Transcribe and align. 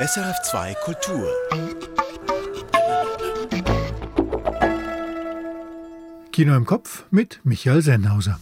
SRF2 0.00 0.74
Kultur. 0.82 1.28
Kino 6.32 6.56
im 6.56 6.64
Kopf 6.64 7.04
mit 7.10 7.40
Michael 7.44 7.82
Sennhauser. 7.82 8.40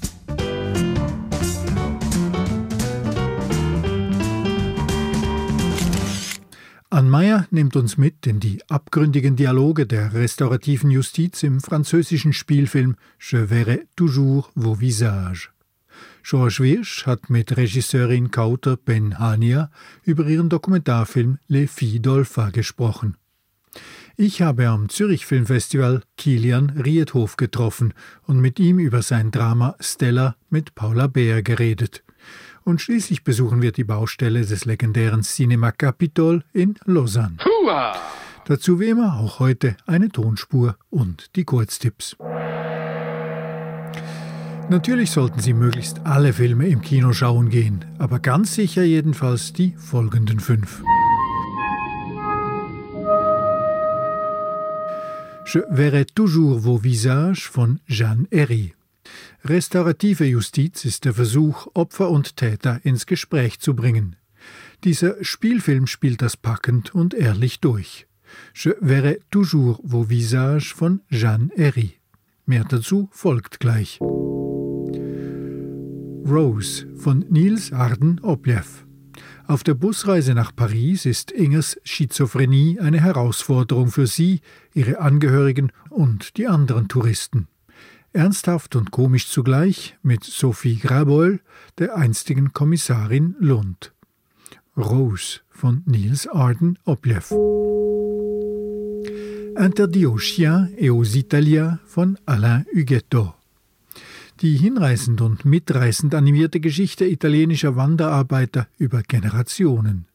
Ann 6.90 7.10
Meyer 7.10 7.48
nimmt 7.50 7.74
uns 7.74 7.96
mit 7.96 8.24
in 8.28 8.38
die 8.38 8.62
abgründigen 8.68 9.34
Dialoge 9.34 9.88
der 9.88 10.14
restaurativen 10.14 10.92
Justiz 10.92 11.42
im 11.42 11.60
französischen 11.60 12.32
Spielfilm 12.32 12.94
Je 13.18 13.48
verrai 13.48 13.88
toujours 13.96 14.52
vos 14.54 14.78
visages. 14.78 15.48
George 16.22 16.58
Wirsch 16.60 17.06
hat 17.06 17.30
mit 17.30 17.56
Regisseurin 17.56 18.30
Kauter 18.30 18.76
Ben 18.76 19.18
Hania 19.18 19.70
über 20.04 20.26
ihren 20.26 20.48
Dokumentarfilm 20.48 21.38
Les 21.48 21.70
Filles 21.70 22.00
d'Olfa 22.02 22.50
gesprochen. 22.50 23.16
Ich 24.16 24.42
habe 24.42 24.68
am 24.68 24.88
Zürich 24.88 25.26
Filmfestival 25.26 26.02
Kilian 26.16 26.70
Riedhof 26.70 27.36
getroffen 27.36 27.94
und 28.26 28.40
mit 28.40 28.58
ihm 28.58 28.78
über 28.78 29.02
sein 29.02 29.30
Drama 29.30 29.76
Stella 29.78 30.34
mit 30.50 30.74
Paula 30.74 31.06
Beer 31.06 31.42
geredet. 31.42 32.02
Und 32.64 32.80
schließlich 32.80 33.24
besuchen 33.24 33.62
wir 33.62 33.72
die 33.72 33.84
Baustelle 33.84 34.44
des 34.44 34.64
legendären 34.64 35.22
Cinema 35.22 35.70
Capitol 35.70 36.42
in 36.52 36.74
Lausanne. 36.84 37.36
Hua! 37.44 37.94
Dazu 38.44 38.80
wie 38.80 38.88
immer 38.88 39.18
auch 39.18 39.38
heute 39.38 39.76
eine 39.86 40.08
Tonspur 40.08 40.76
und 40.90 41.36
die 41.36 41.44
Kurztipps. 41.44 42.16
Natürlich 44.70 45.10
sollten 45.10 45.40
Sie 45.40 45.54
möglichst 45.54 46.04
alle 46.04 46.34
Filme 46.34 46.68
im 46.68 46.82
Kino 46.82 47.14
schauen 47.14 47.48
gehen, 47.48 47.86
aber 47.98 48.18
ganz 48.18 48.54
sicher 48.54 48.82
jedenfalls 48.82 49.54
die 49.54 49.74
folgenden 49.76 50.40
fünf. 50.40 50.82
Je 55.46 55.62
verrai 55.70 56.04
toujours 56.04 56.64
vos 56.64 56.82
visages 56.82 57.44
von 57.44 57.80
Jeanne 57.86 58.26
Herry. 58.30 58.74
Restaurative 59.42 60.26
Justiz 60.26 60.84
ist 60.84 61.06
der 61.06 61.14
Versuch, 61.14 61.68
Opfer 61.72 62.10
und 62.10 62.36
Täter 62.36 62.80
ins 62.82 63.06
Gespräch 63.06 63.60
zu 63.60 63.74
bringen. 63.74 64.16
Dieser 64.84 65.24
Spielfilm 65.24 65.86
spielt 65.86 66.20
das 66.20 66.36
packend 66.36 66.94
und 66.94 67.14
ehrlich 67.14 67.60
durch. 67.60 68.06
Je 68.54 68.74
verrai 68.82 69.20
toujours 69.30 69.80
vos 69.82 70.10
visages 70.10 70.66
von 70.66 71.00
Jeanne 71.10 71.48
Herry. 71.56 71.94
Mehr 72.44 72.64
dazu 72.64 73.08
folgt 73.12 73.60
gleich. 73.60 73.98
Rose 76.26 76.86
von 76.96 77.24
Nils 77.28 77.72
Arden 77.72 78.20
Objev. 78.22 78.86
Auf 79.46 79.64
der 79.64 79.74
Busreise 79.74 80.34
nach 80.34 80.54
Paris 80.54 81.06
ist 81.06 81.30
Ingers 81.30 81.78
Schizophrenie 81.84 82.80
eine 82.80 83.00
Herausforderung 83.00 83.88
für 83.88 84.06
sie, 84.06 84.40
ihre 84.74 85.00
Angehörigen 85.00 85.72
und 85.90 86.36
die 86.36 86.46
anderen 86.46 86.88
Touristen. 86.88 87.48
Ernsthaft 88.12 88.76
und 88.76 88.90
komisch 88.90 89.28
zugleich 89.28 89.96
mit 90.02 90.24
Sophie 90.24 90.76
Graboll, 90.76 91.40
der 91.78 91.96
einstigen 91.96 92.52
Kommissarin 92.52 93.36
Lund. 93.38 93.92
Rose 94.76 95.40
von 95.50 95.82
Niels 95.86 96.26
Arden 96.26 96.78
Objev. 96.84 97.32
Interdit 99.56 100.06
aux 100.06 100.18
chiens 100.18 100.68
et 100.76 100.90
aux 100.90 101.16
Italiens 101.16 101.78
von 101.84 102.16
Alain 102.26 102.64
Huguetto. 102.72 103.37
Die 104.40 104.56
hinreißend 104.56 105.20
und 105.20 105.44
mitreißend 105.44 106.14
animierte 106.14 106.60
Geschichte 106.60 107.04
italienischer 107.04 107.74
Wanderarbeiter 107.74 108.68
über 108.78 109.02
Generationen. 109.02 110.06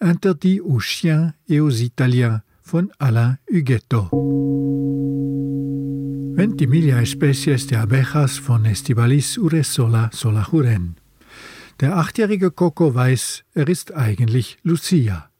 Interdit 0.00 0.60
aux 0.60 0.80
chiens 0.80 1.32
et 1.48 1.60
aux 1.60 1.80
Italiens 1.80 2.42
von 2.60 2.92
Alain 2.98 3.38
Huguetto. 3.50 4.10
Ventimiglia 6.36 7.00
especies 7.00 7.66
de 7.66 7.78
abejas 7.78 8.38
von 8.38 8.66
Estibalis 8.66 9.38
Uresola 9.38 10.10
Solajuren. 10.12 10.96
Der 11.80 11.96
achtjährige 11.96 12.50
Coco 12.50 12.94
weiß, 12.94 13.44
er 13.54 13.68
ist 13.68 13.94
eigentlich 13.94 14.58
Lucia. 14.62 15.30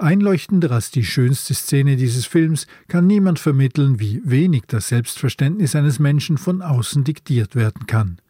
Einleuchtender 0.00 0.70
als 0.70 0.92
die 0.92 1.04
schönste 1.04 1.54
Szene 1.54 1.96
dieses 1.96 2.24
Films 2.24 2.68
kann 2.86 3.08
niemand 3.08 3.40
vermitteln, 3.40 3.98
wie 3.98 4.22
wenig 4.24 4.62
das 4.68 4.88
Selbstverständnis 4.88 5.74
eines 5.74 5.98
Menschen 5.98 6.38
von 6.38 6.62
außen 6.62 7.02
diktiert 7.02 7.56
werden 7.56 7.86
kann. 7.86 8.20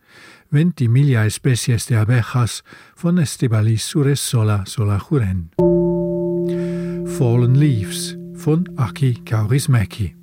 Ventimiglia 0.50 1.26
especies 1.26 1.84
de 1.84 1.98
abejas 1.98 2.64
von 2.96 3.18
Estebalis 3.18 3.94
Uresola 3.94 4.64
Solajuren. 4.66 5.50
Fallen 7.18 7.54
Leaves 7.54 8.16
von 8.34 8.66
Aki 8.76 9.24
Kaurismäki. 9.26 10.16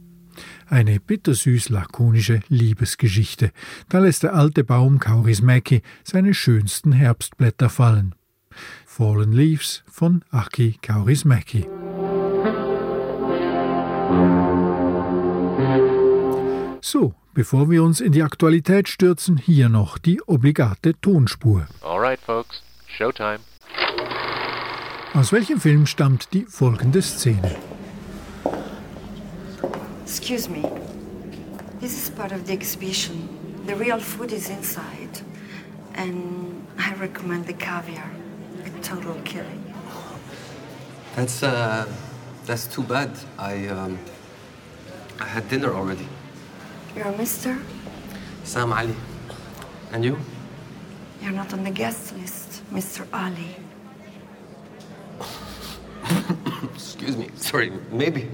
Eine 0.68 1.00
bittersüß 1.00 1.70
lakonische 1.70 2.40
Liebesgeschichte. 2.50 3.52
Da 3.88 4.00
lässt 4.00 4.24
der 4.24 4.34
alte 4.34 4.64
Baum 4.64 4.98
Kaurismäki 4.98 5.84
seine 6.04 6.34
schönsten 6.34 6.92
Herbstblätter 6.92 7.70
fallen. 7.70 8.16
Fallen 8.98 9.34
Leaves 9.34 9.84
von 9.92 10.24
Aki 10.32 10.78
Kaurismäki. 10.82 11.68
So, 16.80 17.14
bevor 17.34 17.70
wir 17.70 17.84
uns 17.84 18.00
in 18.00 18.14
die 18.14 18.24
Aktualität 18.24 18.88
stürzen, 18.88 19.36
hier 19.36 19.68
noch 19.68 19.98
die 19.98 20.22
obligate 20.22 20.94
Tonspur. 21.02 21.68
Alright, 21.82 22.22
folks, 22.22 22.62
Showtime. 22.88 23.40
Aus 25.14 25.34
welchem 25.34 25.60
Film 25.60 25.88
stammt 25.88 26.32
die 26.32 26.46
folgende 26.46 27.02
Szene? 27.02 27.54
Excuse 30.06 30.50
me. 30.50 30.72
This 31.82 32.02
is 32.02 32.10
part 32.10 32.32
of 32.32 32.46
the 32.46 32.54
exhibition. 32.54 33.28
The 33.68 33.74
real 33.74 34.00
food 34.00 34.32
is 34.32 34.48
inside. 34.48 35.22
And 35.98 36.64
I 36.80 36.94
recommend 36.98 37.46
the 37.48 37.54
caviar. 37.54 38.10
Total 38.86 39.16
killing. 39.24 39.74
That's 41.16 41.42
uh, 41.42 41.88
that's 42.46 42.68
too 42.68 42.84
bad. 42.84 43.10
I 43.40 43.66
um, 43.68 43.98
I 45.20 45.26
had 45.26 45.50
dinner 45.50 45.74
already. 45.74 46.08
You're 46.96 47.08
a 47.08 47.18
mister? 47.18 47.58
Sam 48.44 48.72
Ali. 48.72 48.96
And 49.92 50.06
you? 50.06 50.20
You're 51.20 51.32
not 51.32 51.52
on 51.52 51.64
the 51.64 51.72
guest 51.72 52.16
list, 52.16 52.62
Mr. 52.72 53.08
Ali. 53.12 53.56
Excuse 56.76 57.18
me. 57.18 57.30
Sorry. 57.38 57.72
Maybe, 57.92 58.30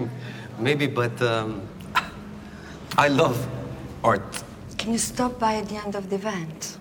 maybe, 0.58 0.86
but 0.86 1.22
um, 1.22 1.62
I 2.98 3.08
love 3.08 3.48
art. 4.04 4.44
Can 4.76 4.92
you 4.92 4.98
stop 4.98 5.38
by 5.38 5.54
at 5.54 5.68
the 5.70 5.76
end 5.76 5.94
of 5.94 6.10
the 6.10 6.16
event? 6.16 6.76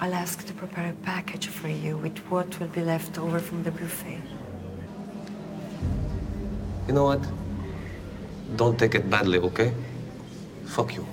I'll 0.00 0.14
ask 0.14 0.44
to 0.46 0.52
prepare 0.52 0.90
a 0.90 1.04
package 1.04 1.46
for 1.46 1.68
you 1.68 1.96
with 1.96 2.18
what 2.30 2.58
will 2.58 2.68
be 2.68 2.82
left 2.82 3.18
over 3.18 3.38
from 3.38 3.62
the 3.62 3.70
buffet. 3.70 4.18
You 6.88 6.94
know 6.94 7.04
what? 7.04 7.20
Don't 8.56 8.78
take 8.78 8.94
it 8.94 9.08
badly, 9.08 9.38
okay? 9.38 9.72
Fuck 10.66 10.94
you. 10.94 11.06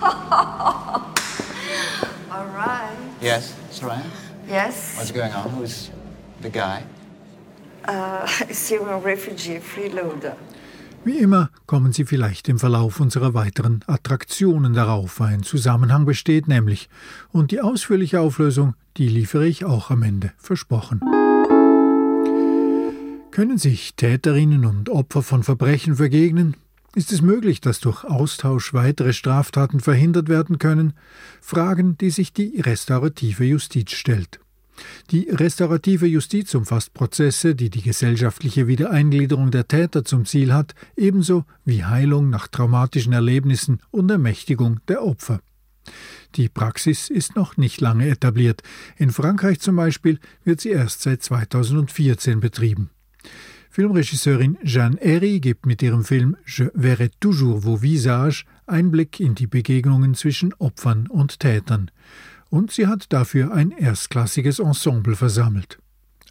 All 0.02 1.12
right. 2.54 2.96
Yes, 3.20 3.54
Soraya? 3.70 4.04
Yes? 4.48 4.96
What's 4.96 5.10
going 5.10 5.32
on? 5.32 5.48
Who's 5.50 5.90
the 6.40 6.50
guy? 6.50 6.84
Uh, 7.84 8.26
Syrian 8.50 9.02
refugee, 9.02 9.58
freeloader. 9.58 10.36
Wie 11.04 11.18
immer 11.18 11.49
kommen 11.70 11.92
Sie 11.92 12.04
vielleicht 12.04 12.48
im 12.48 12.58
Verlauf 12.58 12.98
unserer 12.98 13.32
weiteren 13.32 13.84
Attraktionen 13.86 14.72
darauf. 14.72 15.20
Ein 15.20 15.44
Zusammenhang 15.44 16.04
besteht 16.04 16.48
nämlich. 16.48 16.88
Und 17.28 17.52
die 17.52 17.60
ausführliche 17.60 18.18
Auflösung, 18.18 18.74
die 18.96 19.06
liefere 19.06 19.46
ich 19.46 19.64
auch 19.64 19.90
am 19.90 20.02
Ende, 20.02 20.32
versprochen. 20.36 20.98
Können 23.30 23.56
sich 23.56 23.94
Täterinnen 23.94 24.64
und 24.64 24.88
Opfer 24.88 25.22
von 25.22 25.44
Verbrechen 25.44 25.94
vergegnen? 25.94 26.56
Ist 26.96 27.12
es 27.12 27.22
möglich, 27.22 27.60
dass 27.60 27.78
durch 27.78 28.02
Austausch 28.02 28.74
weitere 28.74 29.12
Straftaten 29.12 29.78
verhindert 29.78 30.28
werden 30.28 30.58
können? 30.58 30.94
Fragen, 31.40 31.96
die 31.98 32.10
sich 32.10 32.32
die 32.32 32.60
restaurative 32.60 33.44
Justiz 33.44 33.92
stellt. 33.92 34.40
Die 35.10 35.28
restaurative 35.30 36.06
Justiz 36.06 36.54
umfasst 36.54 36.94
Prozesse, 36.94 37.54
die 37.54 37.70
die 37.70 37.82
gesellschaftliche 37.82 38.66
Wiedereingliederung 38.66 39.50
der 39.50 39.68
Täter 39.68 40.04
zum 40.04 40.24
Ziel 40.24 40.52
hat, 40.52 40.74
ebenso 40.96 41.44
wie 41.64 41.84
Heilung 41.84 42.30
nach 42.30 42.48
traumatischen 42.48 43.12
Erlebnissen 43.12 43.80
und 43.90 44.10
Ermächtigung 44.10 44.80
der 44.88 45.02
Opfer. 45.02 45.40
Die 46.36 46.48
Praxis 46.48 47.10
ist 47.10 47.36
noch 47.36 47.56
nicht 47.56 47.80
lange 47.80 48.08
etabliert. 48.08 48.62
In 48.96 49.10
Frankreich 49.10 49.60
zum 49.60 49.76
Beispiel 49.76 50.18
wird 50.44 50.60
sie 50.60 50.70
erst 50.70 51.02
seit 51.02 51.22
2014 51.22 52.40
betrieben. 52.40 52.90
Filmregisseurin 53.72 54.58
Jeanne 54.64 54.98
Herry 55.00 55.38
gibt 55.38 55.64
mit 55.64 55.80
ihrem 55.80 56.04
Film 56.04 56.36
Je 56.44 56.70
verrai 56.74 57.08
toujours 57.20 57.62
vos 57.64 57.80
visages 57.82 58.44
Einblick 58.66 59.20
in 59.20 59.36
die 59.36 59.46
Begegnungen 59.46 60.14
zwischen 60.14 60.52
Opfern 60.54 61.06
und 61.06 61.38
Tätern. 61.38 61.90
Und 62.50 62.72
sie 62.72 62.86
hat 62.86 63.12
dafür 63.12 63.52
ein 63.52 63.70
erstklassiges 63.70 64.58
Ensemble 64.58 65.16
versammelt. 65.16 65.78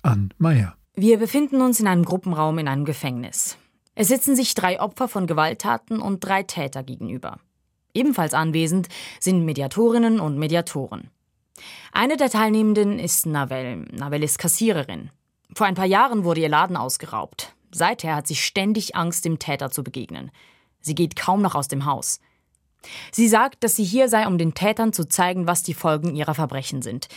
Ann 0.02 0.34
Meyer. 0.38 0.76
Wir 0.96 1.18
befinden 1.18 1.62
uns 1.62 1.80
in 1.80 1.88
einem 1.88 2.04
Gruppenraum 2.04 2.60
in 2.60 2.68
einem 2.68 2.86
Gefängnis. 2.86 3.58
Es 3.96 4.10
sitzen 4.10 4.36
sich 4.36 4.54
drei 4.54 4.80
Opfer 4.80 5.08
von 5.08 5.28
Gewalttaten 5.28 6.02
und 6.02 6.20
drei 6.20 6.44
Täter 6.44 6.84
gegenüber. 6.84 7.40
Ebenfalls 7.94 8.34
anwesend 8.34 8.88
sind 9.20 9.46
Mediatorinnen 9.46 10.20
und 10.20 10.38
Mediatoren. 10.38 11.10
Eine 11.92 12.18
der 12.18 12.30
Teilnehmenden 12.30 13.00
ist 13.00 13.26
Navel. 13.26 13.86
Navel 13.92 14.24
ist 14.24 14.40
Kassiererin. 14.40 15.10
Vor 15.54 15.68
ein 15.68 15.76
paar 15.76 15.86
Jahren 15.86 16.24
wurde 16.24 16.42
ihr 16.42 16.50
Laden 16.50 16.78
ausgeraubt. 16.78 17.56
Seither 17.72 18.16
hat 18.16 18.28
sie 18.28 18.36
ständig 18.36 18.96
Angst, 18.96 19.26
dem 19.26 19.40
Täter 19.40 19.72
zu 19.72 19.84
begegnen. 19.84 20.32
Sie 20.82 20.96
geht 20.96 21.16
kaum 21.16 21.42
noch 21.42 21.56
aus 21.56 21.68
dem 21.68 21.86
Haus. 21.86 22.20
Sie 23.12 23.28
sagt, 23.28 23.64
dass 23.64 23.76
sie 23.76 23.84
hier 23.84 24.08
sei, 24.10 24.26
um 24.28 24.38
den 24.38 24.54
Tätern 24.54 24.94
zu 24.94 25.08
zeigen, 25.08 25.48
was 25.48 25.64
die 25.64 25.74
Folgen 25.74 26.16
ihrer 26.16 26.34
Verbrechen 26.34 26.82
sind 26.82 27.08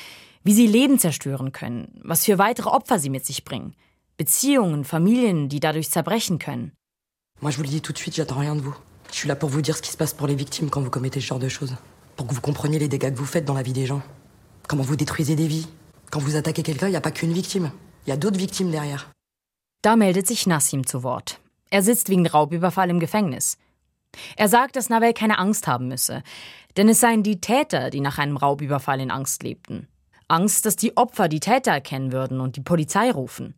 wie 0.45 0.55
sie 0.55 0.67
Leben 0.67 0.99
zerstören 0.99 1.53
können, 1.53 1.89
was 2.03 2.25
für 2.25 2.39
weitere 2.39 2.69
Opfer 2.69 2.99
sie 2.99 3.11
mit 3.11 3.25
sich 3.25 3.45
bringen, 3.45 3.75
Beziehungen, 4.17 4.85
Familien, 4.85 5.49
die 5.49 5.61
dadurch 5.61 5.91
zerbrechen 5.91 6.39
können. 6.39 6.73
Moi, 7.41 7.51
je 7.51 7.57
vous 7.57 7.65
le 7.65 7.69
dis 7.69 7.81
tout 7.81 7.93
de 7.93 7.99
suite, 7.99 8.15
j'attends 8.15 8.39
rien 8.39 8.55
de 8.55 8.61
vous. 8.61 8.75
Je 9.11 9.17
suis 9.17 9.29
là 9.29 9.35
pour 9.35 9.49
vous 9.49 9.63
dire 9.63 9.77
ce 9.77 9.83
qui 9.83 9.91
se 9.91 9.97
passe 9.97 10.15
pour 10.15 10.27
les 10.27 10.37
victimes 10.37 10.71
quand 10.71 10.81
vous 10.81 10.91
commettez 10.91 11.21
ce 11.21 11.27
genre 11.27 11.39
de 11.39 11.49
choses. 11.49 11.75
Pour 12.17 12.27
que 12.27 12.35
vous 12.35 12.41
compreniez 12.41 12.79
les 12.79 12.89
dégâts 12.89 13.13
que 13.13 13.19
vous 13.19 13.27
faites 13.27 13.45
dans 13.45 13.55
la 13.55 13.63
vie 13.63 13.73
des 13.73 13.87
gens. 13.87 14.03
Comment 14.69 14.85
vous 14.85 14.97
détruisez 14.97 15.35
des 15.35 15.49
vies. 15.49 15.67
Quand 16.11 16.21
vous 16.21 16.37
attaquez 16.37 16.63
quelqu'un, 16.63 16.87
il 16.87 16.91
n'y 16.91 16.97
a 16.97 17.01
pas 17.01 17.11
qu'une 17.11 17.33
victime. 17.33 17.73
Il 18.07 18.11
y 18.11 18.13
a 18.13 18.17
d'autres 18.17 18.39
victimes 18.39 18.71
derrière. 18.71 19.11
Da 19.83 19.97
meldet 19.97 20.29
sich 20.29 20.47
Nassim 20.47 20.87
zu 20.87 21.03
Wort. 21.03 21.41
Er 21.71 21.83
sitzt 21.83 22.09
wegen 22.09 22.27
Raubüberfall 22.27 22.91
im 22.91 23.01
Gefängnis. 23.01 23.57
Er 24.37 24.49
sagt, 24.49 24.77
dass 24.77 24.89
Navel 24.89 25.13
keine 25.13 25.39
Angst 25.39 25.67
haben 25.67 25.89
müsse, 25.89 26.23
denn 26.77 26.89
es 26.89 27.01
seien 27.01 27.23
die 27.23 27.41
Täter, 27.41 27.91
die 27.91 28.01
nach 28.01 28.19
einem 28.19 28.37
Raubüberfall 28.37 29.01
in 29.01 29.11
Angst 29.11 29.43
lebten. 29.43 29.89
Angst, 30.29 30.65
dass 30.65 30.77
die 30.77 30.97
Opfer 30.97 31.29
die 31.29 31.41
Täter 31.41 31.73
erkennen 31.73 32.13
würden 32.13 32.41
und 32.41 32.57
die 32.57 32.63
Polizei 32.63 33.11
rufen. 33.11 33.55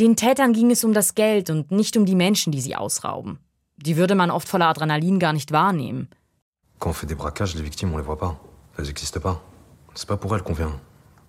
Den 0.00 0.16
Tätern 0.16 0.52
ging 0.52 0.70
es 0.70 0.82
um 0.82 0.92
das 0.92 1.14
Geld 1.14 1.50
und 1.50 1.70
nicht 1.70 1.96
um 1.96 2.06
die 2.06 2.14
Menschen, 2.14 2.52
die 2.52 2.60
sie 2.60 2.74
ausrauben. 2.74 3.38
Die 3.76 3.96
würde 3.96 4.14
man 4.14 4.30
oft 4.30 4.48
voller 4.48 4.68
Adrenalin 4.68 5.18
gar 5.18 5.32
nicht 5.32 5.52
wahrnehmen. 5.52 6.08
Quand 6.78 6.90
on 6.90 6.94
fait 6.94 7.06
des 7.06 7.16
braquages, 7.16 7.54
les 7.54 7.62
victimes, 7.62 7.92
on 7.92 7.98
les 7.98 8.06
voit 8.06 8.18
pas. 8.18 8.40
Elles 8.78 8.86
n'existent 8.86 9.20
pas. 9.20 9.42
C'est 9.94 10.08
pas 10.08 10.16
pour 10.16 10.34
elles 10.34 10.42
qu'on 10.42 10.54
vient. 10.54 10.80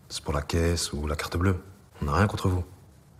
C'est 0.07 0.23
pour 0.23 0.33
la 0.33 0.41
caisse 0.41 0.93
ou 0.93 1.07
la 1.07 1.15
carte 1.15 1.37
bleue. 1.37 1.61
On 2.01 2.05
n'a 2.05 2.13
rien 2.13 2.27
contre 2.27 2.47
vous. 2.47 2.63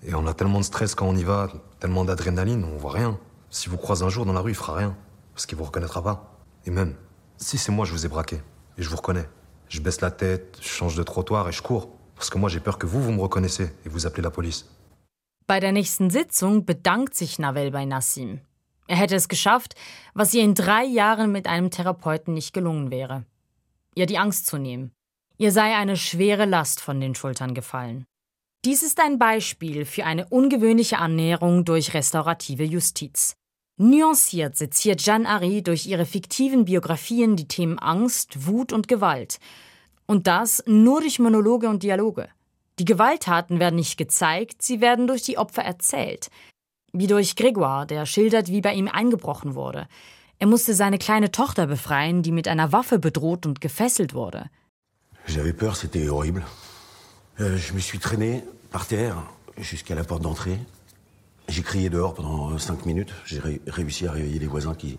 Et 0.03 0.15
on 0.15 0.25
a 0.27 0.33
tellement 0.33 0.59
de 0.59 0.63
stress 0.63 0.95
quand 0.95 1.07
on 1.07 1.15
y 1.15 1.23
va, 1.23 1.49
tellement 1.79 2.05
d'adrénaline, 2.05 2.63
on 2.63 2.77
voit 2.77 2.93
rien. 2.93 3.19
Si 3.49 3.69
vous 3.69 3.77
croisez 3.77 4.03
un 4.03 4.09
jour 4.09 4.25
dans 4.25 4.33
la 4.33 4.39
rue, 4.39 4.51
il 4.51 4.55
fera 4.55 4.75
rien. 4.75 4.95
Parce 5.33 5.45
qu'il 5.45 5.57
vous 5.57 5.63
reconnaîtra 5.63 6.03
pas. 6.03 6.37
Et 6.65 6.71
même, 6.71 6.95
si 7.37 7.57
c'est 7.57 7.71
moi, 7.71 7.85
je 7.85 7.91
vous 7.91 8.05
ai 8.05 8.09
braqué. 8.09 8.41
Et 8.77 8.83
je 8.83 8.89
vous 8.89 8.97
reconnais. 8.97 9.27
Je 9.67 9.79
baisse 9.79 10.01
la 10.01 10.11
tête, 10.11 10.57
je 10.61 10.67
change 10.67 10.95
de 10.95 11.03
trottoir 11.03 11.47
et 11.47 11.51
je 11.51 11.61
cours. 11.61 11.89
Parce 12.15 12.29
que 12.29 12.37
moi 12.37 12.49
j'ai 12.49 12.59
peur 12.59 12.77
que 12.77 12.85
vous, 12.85 13.01
vous 13.01 13.11
me 13.11 13.21
reconnaissiez 13.21 13.67
et 13.85 13.89
vous 13.89 14.05
appelez 14.05 14.21
la 14.21 14.29
police. 14.29 14.65
Bei 15.47 15.59
der 15.59 15.71
nächsten 15.71 16.09
Sitzung 16.09 16.65
bedankt 16.65 17.15
sich 17.15 17.39
Navel 17.39 17.71
bei 17.71 17.85
Nassim. 17.85 18.41
Er 18.87 18.97
hätte 18.97 19.15
es 19.15 19.27
geschafft, 19.27 19.75
was 20.13 20.33
ihr 20.33 20.43
in 20.43 20.53
drei 20.53 20.83
Jahren 20.83 21.31
mit 21.31 21.47
einem 21.47 21.71
Therapeuten 21.71 22.33
nicht 22.33 22.53
gelungen 22.53 22.91
wäre. 22.91 23.23
Ihr 23.95 24.05
die 24.05 24.17
Angst 24.17 24.45
zu 24.45 24.57
nehmen. 24.57 24.91
Ihr 25.37 25.51
sei 25.51 25.75
eine 25.75 25.97
schwere 25.97 26.45
Last 26.45 26.81
von 26.81 26.99
den 26.99 27.15
Schultern 27.15 27.53
gefallen. 27.53 28.05
Dies 28.63 28.83
ist 28.83 28.99
ein 28.99 29.17
Beispiel 29.17 29.85
für 29.85 30.05
eine 30.05 30.27
ungewöhnliche 30.27 30.99
Annäherung 30.99 31.65
durch 31.65 31.93
restaurative 31.93 32.63
Justiz. 32.63 33.33
Nuanciert 33.83 34.55
seziert 34.55 35.01
Jeanne 35.01 35.27
Harry 35.27 35.63
durch 35.63 35.87
ihre 35.87 36.05
fiktiven 36.05 36.65
Biografien 36.65 37.35
die 37.35 37.47
Themen 37.47 37.79
Angst, 37.79 38.45
Wut 38.45 38.73
und 38.73 38.87
Gewalt. 38.87 39.39
Und 40.05 40.27
das 40.27 40.63
nur 40.67 41.01
durch 41.01 41.17
Monologe 41.17 41.67
und 41.67 41.81
Dialoge. 41.81 42.29
Die 42.77 42.85
Gewalttaten 42.85 43.59
werden 43.59 43.77
nicht 43.77 43.97
gezeigt, 43.97 44.61
sie 44.61 44.81
werden 44.81 45.07
durch 45.07 45.23
die 45.23 45.39
Opfer 45.39 45.63
erzählt. 45.63 46.29
Wie 46.93 47.07
durch 47.07 47.31
Grégoire, 47.31 47.87
der 47.87 48.05
schildert, 48.05 48.49
wie 48.49 48.61
bei 48.61 48.75
ihm 48.75 48.87
eingebrochen 48.87 49.55
wurde. 49.55 49.87
Er 50.37 50.45
musste 50.45 50.75
seine 50.75 50.99
kleine 50.99 51.31
Tochter 51.31 51.65
befreien, 51.65 52.21
die 52.21 52.31
mit 52.31 52.47
einer 52.47 52.71
Waffe 52.71 52.99
bedroht 52.99 53.47
und 53.47 53.61
gefesselt 53.61 54.13
wurde. 54.13 54.45
J'avais 55.25 55.53
peur, 55.53 55.75
c'était 55.75 56.07
horrible. 56.07 56.43
Euh, 57.39 57.57
je 57.57 57.73
me 57.73 57.79
suis 57.79 57.99
traîné 57.99 58.43
par 58.69 58.85
terre 58.85 59.23
jusqu'à 59.57 59.95
la 59.95 60.03
porte 60.03 60.21
d'entrée. 60.21 60.59
J'ai 61.49 61.63
crié 61.63 61.89
dehors 61.89 62.13
pendant 62.13 62.57
cinq 62.57 62.85
minutes. 62.85 63.13
J'ai 63.25 63.39
ré 63.39 63.61
réussi 63.67 64.07
à 64.07 64.11
réveiller 64.11 64.39
les 64.39 64.47
voisins 64.47 64.73
qui, 64.73 64.97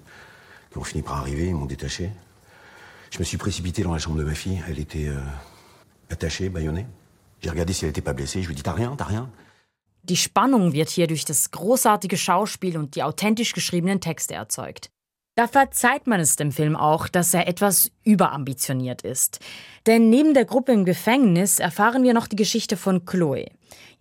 qui, 0.70 0.78
ont 0.78 0.84
fini 0.84 1.02
par 1.02 1.16
arriver, 1.16 1.48
ils 1.48 1.54
m'ont 1.54 1.66
détaché. 1.66 2.10
Je 3.10 3.18
me 3.18 3.24
suis 3.24 3.38
précipité 3.38 3.82
dans 3.82 3.92
la 3.92 3.98
chambre 3.98 4.18
de 4.18 4.24
ma 4.24 4.34
fille. 4.34 4.62
Elle 4.68 4.78
était 4.78 5.08
euh, 5.08 5.20
attachée, 6.10 6.48
bâillonnée. 6.48 6.86
J'ai 7.40 7.50
regardé 7.50 7.72
si 7.72 7.84
elle 7.84 7.90
n'était 7.90 8.00
pas 8.00 8.12
blessée. 8.12 8.42
Je 8.42 8.48
lui 8.48 8.54
ai 8.54 8.56
dit 8.56 8.62
T'as 8.62 8.72
rien, 8.72 8.94
t'as 8.96 9.04
rien. 9.04 9.30
Die 10.04 10.16
Spannung 10.16 10.72
wird 10.72 10.90
hier 10.90 11.06
durch 11.06 11.24
das 11.24 11.52
großartige 11.52 12.16
Schauspiel 12.16 12.76
und 12.76 12.96
die 12.96 13.04
authentisch 13.04 13.52
geschriebenen 13.52 14.00
Texte 14.00 14.34
erzeugt. 14.34 14.90
Da 15.36 15.46
verzeiht 15.46 16.06
man 16.06 16.20
es 16.20 16.36
dem 16.36 16.52
Film 16.52 16.76
auch, 16.76 17.08
dass 17.08 17.32
er 17.32 17.48
etwas 17.48 17.90
überambitioniert 18.04 19.02
ist. 19.02 19.38
Denn 19.86 20.10
neben 20.10 20.34
der 20.34 20.44
Gruppe 20.44 20.72
im 20.72 20.84
Gefängnis 20.84 21.58
erfahren 21.58 22.02
wir 22.02 22.12
noch 22.12 22.26
die 22.26 22.36
Geschichte 22.36 22.76
von 22.76 23.06
Chloe. 23.06 23.46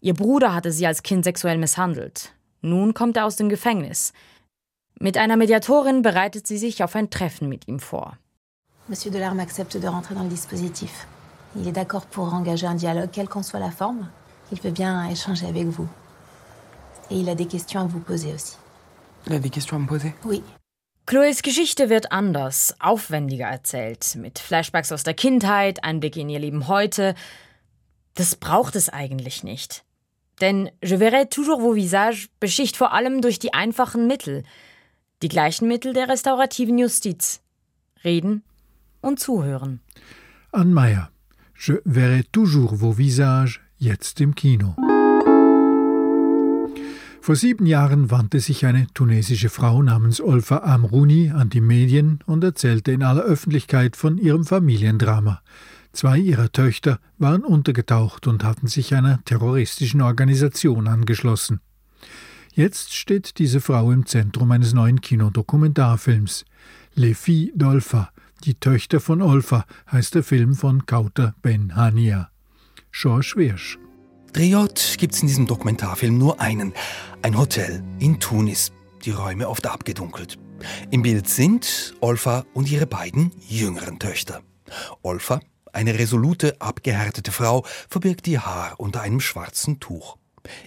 Ihr 0.03 0.15
Bruder 0.15 0.55
hatte 0.55 0.71
sie 0.71 0.87
als 0.87 1.03
Kind 1.03 1.23
sexuell 1.23 1.59
misshandelt. 1.59 2.33
Nun 2.61 2.95
kommt 2.95 3.17
er 3.17 3.25
aus 3.25 3.35
dem 3.35 3.49
Gefängnis. 3.49 4.13
Mit 4.99 5.15
einer 5.15 5.37
Mediatorin 5.37 6.01
bereitet 6.01 6.47
sie 6.47 6.57
sich 6.57 6.83
auf 6.83 6.95
ein 6.95 7.11
Treffen 7.11 7.47
mit 7.47 7.67
ihm 7.67 7.79
vor. 7.79 8.17
Monsieur 8.87 9.11
Delarme 9.11 9.43
accepte 9.43 9.79
de 9.79 9.87
rentrer 9.87 10.15
dans 10.15 10.23
le 10.23 10.29
dispositif. 10.29 11.05
Il 11.55 11.67
est 11.67 11.75
d'accord 11.75 12.07
pour 12.07 12.33
engager 12.33 12.65
un 12.65 12.75
dialogue, 12.75 13.11
quelle 13.11 13.27
qu'en 13.27 13.43
soit 13.43 13.59
la 13.59 13.69
forme. 13.69 14.09
Il 14.51 14.59
veut 14.59 14.71
bien 14.71 15.07
échanger 15.07 15.45
avec 15.45 15.67
vous. 15.67 15.87
Et 17.11 17.19
il 17.19 17.29
a 17.29 17.35
des 17.35 17.45
questions 17.45 17.81
à 17.81 17.85
vous 17.85 17.99
poser 17.99 18.33
aussi. 18.33 18.57
Il 19.27 19.33
a 19.33 19.39
des 19.39 19.51
questions 19.51 19.77
à 19.77 19.79
me 19.79 19.87
poser 19.87 20.15
Oui. 20.25 20.41
Chloes 21.05 21.43
Geschichte 21.43 21.89
wird 21.89 22.11
anders, 22.11 22.73
aufwendiger 22.79 23.47
erzählt, 23.47 24.15
mit 24.15 24.39
Flashbacks 24.39 24.91
aus 24.91 25.03
der 25.03 25.13
Kindheit, 25.13 25.83
Einblicke 25.83 26.21
in 26.21 26.29
ihr 26.29 26.39
Leben 26.39 26.67
heute. 26.67 27.13
Das 28.15 28.35
braucht 28.35 28.75
es 28.75 28.89
eigentlich 28.89 29.43
nicht. 29.43 29.83
Denn 30.41 30.71
Je 30.83 30.97
verrai 30.97 31.25
toujours 31.25 31.61
vos 31.61 31.75
visages 31.75 32.29
beschicht 32.39 32.75
vor 32.75 32.93
allem 32.93 33.21
durch 33.21 33.37
die 33.37 33.53
einfachen 33.53 34.07
Mittel, 34.07 34.43
die 35.21 35.29
gleichen 35.29 35.67
Mittel 35.67 35.93
der 35.93 36.09
restaurativen 36.09 36.79
Justiz. 36.79 37.41
Reden 38.03 38.43
und 39.01 39.19
zuhören. 39.19 39.79
Anne 40.51 40.73
Meyer, 40.73 41.11
Je 41.55 41.75
verrai 41.85 42.23
toujours 42.31 42.79
vos 42.79 42.97
visages, 42.97 43.59
jetzt 43.77 44.19
im 44.19 44.33
Kino. 44.33 44.75
Vor 47.21 47.35
sieben 47.35 47.67
Jahren 47.67 48.09
wandte 48.09 48.39
sich 48.39 48.65
eine 48.65 48.87
tunesische 48.95 49.49
Frau 49.49 49.83
namens 49.83 50.19
Olfa 50.19 50.57
Amrouni 50.63 51.29
an 51.29 51.51
die 51.51 51.61
Medien 51.61 52.19
und 52.25 52.43
erzählte 52.43 52.91
in 52.93 53.03
aller 53.03 53.21
Öffentlichkeit 53.21 53.95
von 53.95 54.17
ihrem 54.17 54.43
Familiendrama. 54.43 55.43
Zwei 55.93 56.17
ihrer 56.17 56.51
Töchter 56.51 56.99
waren 57.17 57.43
untergetaucht 57.43 58.27
und 58.27 58.43
hatten 58.43 58.67
sich 58.67 58.95
einer 58.95 59.23
terroristischen 59.25 60.01
Organisation 60.01 60.87
angeschlossen. 60.87 61.59
Jetzt 62.53 62.93
steht 62.93 63.39
diese 63.39 63.61
Frau 63.61 63.91
im 63.91 64.05
Zentrum 64.05 64.51
eines 64.51 64.73
neuen 64.73 65.01
Kinodokumentarfilms. 65.01 66.45
Les 66.95 67.17
Filles 67.17 67.53
d'Olfa, 67.55 68.09
die 68.43 68.55
Töchter 68.55 68.99
von 68.99 69.21
Olfa, 69.21 69.65
heißt 69.91 70.15
der 70.15 70.23
Film 70.23 70.55
von 70.55 70.85
Kauter 70.85 71.35
Ben 71.41 71.75
Hania. 71.75 72.29
George 72.91 73.33
Wirsch. 73.37 73.77
Drehort 74.33 74.95
gibt's 74.97 75.21
in 75.21 75.27
diesem 75.27 75.45
Dokumentarfilm 75.45 76.17
nur 76.17 76.39
einen. 76.39 76.73
Ein 77.21 77.37
Hotel 77.37 77.83
in 77.99 78.19
Tunis. 78.19 78.71
Die 79.03 79.11
Räume 79.11 79.47
oft 79.47 79.67
abgedunkelt. 79.67 80.37
Im 80.89 81.01
Bild 81.01 81.27
sind 81.27 81.95
Olfa 82.01 82.45
und 82.53 82.69
ihre 82.69 82.85
beiden 82.85 83.31
jüngeren 83.47 83.99
Töchter. 83.99 84.41
Olfa, 85.01 85.39
eine 85.72 85.98
resolute, 85.98 86.60
abgehärtete 86.60 87.32
Frau, 87.32 87.64
verbirgt 87.88 88.26
ihr 88.28 88.46
Haar 88.46 88.78
unter 88.78 89.02
einem 89.02 89.20
schwarzen 89.20 89.80
Tuch. 89.80 90.16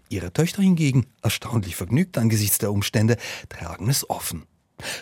Ihre 0.10 0.34
Töchter 0.34 0.62
hingegen, 0.62 1.08
erstaunlich 1.22 1.76
vergnügt 1.76 2.18
angesichts 2.18 2.58
der 2.58 2.72
Umstände, 2.72 3.18
tragen 3.48 3.90
es 3.90 4.10
offen. 4.10 4.46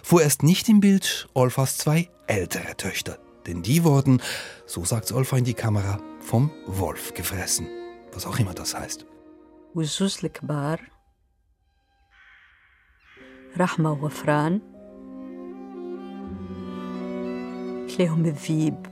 Vorerst 0.04 0.44
nicht 0.44 0.70
im 0.70 0.80
Bild 0.80 1.28
Olfas 1.34 1.78
zwei 1.78 2.10
ältere 2.28 2.78
Töchter, 2.78 3.20
denn 3.46 3.64
die 3.64 3.84
wurden, 3.84 4.22
so 4.66 4.86
sagt 4.86 5.12
Olfa 5.12 5.38
in 5.38 5.46
die 5.46 5.54
Kamera, 5.54 6.00
vom 6.20 6.52
Wolf 6.66 7.14
gefressen. 7.14 7.68
Was 8.14 8.26
auch 8.26 8.40
immer 8.40 8.54
das 8.54 8.74
heißt. 8.74 9.06
والزوز 9.76 10.26
الكبار 10.26 10.82
رحمة 13.58 13.92
وغفران 13.92 14.62
تلاقيهم 17.88 18.26
الذيب 18.26 18.91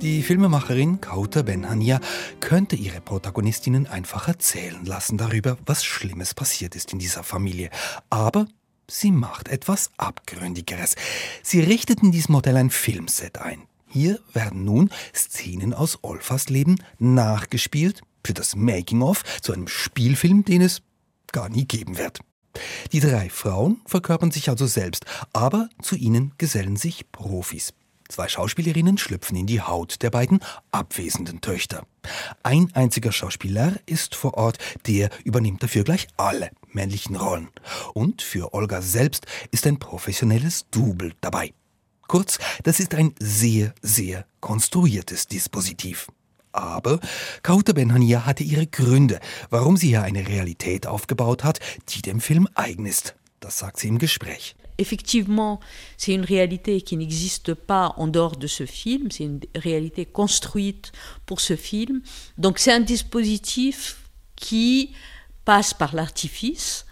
die 0.00 0.22
Filmemacherin 0.22 1.00
Kauter 1.00 1.42
Benhania 1.42 1.98
könnte 2.38 2.76
ihre 2.76 3.00
Protagonistinnen 3.00 3.88
einfach 3.88 4.28
erzählen 4.28 4.84
lassen 4.84 5.18
darüber, 5.18 5.58
was 5.66 5.84
Schlimmes 5.84 6.34
passiert 6.34 6.76
ist 6.76 6.92
in 6.92 7.00
dieser 7.00 7.24
Familie. 7.24 7.70
Aber 8.08 8.46
sie 8.88 9.10
macht 9.10 9.48
etwas 9.48 9.90
Abgründigeres. 9.96 10.94
Sie 11.42 11.58
richtet 11.58 12.00
in 12.00 12.12
diesem 12.12 12.32
Modell 12.32 12.56
ein 12.56 12.70
Filmset 12.70 13.38
ein. 13.38 13.62
Hier 13.88 14.20
werden 14.32 14.64
nun 14.64 14.90
Szenen 15.12 15.74
aus 15.74 15.98
Olfas 16.02 16.48
Leben 16.48 16.76
nachgespielt, 17.00 18.02
für 18.24 18.34
das 18.34 18.54
Making-of 18.54 19.24
zu 19.42 19.52
einem 19.52 19.66
Spielfilm, 19.66 20.44
den 20.44 20.62
es 20.62 20.80
gar 21.32 21.48
nie 21.48 21.64
geben 21.64 21.98
wird. 21.98 22.20
Die 22.92 23.00
drei 23.00 23.30
Frauen 23.30 23.80
verkörpern 23.84 24.30
sich 24.30 24.48
also 24.48 24.66
selbst, 24.66 25.06
aber 25.32 25.68
zu 25.82 25.96
ihnen 25.96 26.34
gesellen 26.38 26.76
sich 26.76 27.10
Profis. 27.10 27.72
Zwei 28.08 28.26
Schauspielerinnen 28.26 28.96
schlüpfen 28.96 29.36
in 29.36 29.46
die 29.46 29.60
Haut 29.60 30.02
der 30.02 30.10
beiden 30.10 30.40
abwesenden 30.72 31.42
Töchter. 31.42 31.86
Ein 32.42 32.70
einziger 32.74 33.12
Schauspieler 33.12 33.74
ist 33.84 34.14
vor 34.14 34.34
Ort, 34.34 34.56
der 34.86 35.10
übernimmt 35.24 35.62
dafür 35.62 35.84
gleich 35.84 36.08
alle 36.16 36.50
männlichen 36.72 37.16
Rollen. 37.16 37.48
Und 37.92 38.22
für 38.22 38.54
Olga 38.54 38.80
selbst 38.80 39.26
ist 39.50 39.66
ein 39.66 39.78
professionelles 39.78 40.66
Double 40.70 41.12
dabei. 41.20 41.52
Kurz, 42.06 42.38
das 42.62 42.80
ist 42.80 42.94
ein 42.94 43.14
sehr, 43.20 43.74
sehr 43.82 44.24
konstruiertes 44.40 45.26
Dispositiv. 45.26 46.08
Aber 46.52 47.00
Kauta 47.42 47.74
Benhania 47.74 48.24
hatte 48.24 48.42
ihre 48.42 48.66
Gründe, 48.66 49.20
warum 49.50 49.76
sie 49.76 49.88
hier 49.88 50.02
eine 50.02 50.26
Realität 50.26 50.86
aufgebaut 50.86 51.44
hat, 51.44 51.60
die 51.90 52.00
dem 52.00 52.22
Film 52.22 52.48
eigen 52.54 52.86
ist. 52.86 53.14
Das 53.40 53.58
sagt 53.58 53.78
sie 53.78 53.88
im 53.88 53.98
Gespräch. 53.98 54.56
Effectivement, 54.78 55.58
c'est 55.96 56.14
une 56.14 56.24
réalité 56.24 56.80
qui 56.80 56.96
n'existe 56.96 57.52
pas 57.54 57.94
en 57.96 58.06
dehors 58.06 58.36
de 58.36 58.46
ce 58.46 58.64
film, 58.64 59.10
c'est 59.10 59.24
une 59.24 59.40
réalité 59.56 60.06
construite 60.06 60.92
pour 61.26 61.40
ce 61.40 61.56
film. 61.56 62.00
Donc 62.38 62.58
c'est 62.58 62.72
un 62.72 62.80
dispositif 62.80 64.08
qui 64.36 64.92
passe 65.44 65.74
par 65.74 65.96
l'artifice, 65.96 66.86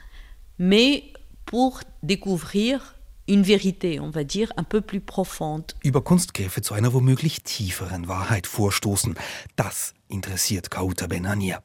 mais 0.58 1.12
pour 1.44 1.80
découvrir 2.02 2.96
une 3.28 3.42
vérité, 3.42 4.00
on 4.00 4.10
va 4.10 4.24
dire, 4.24 4.52
un 4.56 4.62
peu 4.62 4.80
plus 4.80 5.00
profonde. 5.00 5.72
Über 5.84 6.00
Kunstgriffe 6.00 6.60
zu 6.60 6.74
einer 6.74 6.92
womöglich 6.92 7.42
tieferen 7.42 8.08
Wahrheit 8.08 8.46
vorstoßen, 8.46 9.14
das 9.56 9.94
interessiert 10.08 10.70
Kauta 10.70 11.06
Benania. 11.06 11.62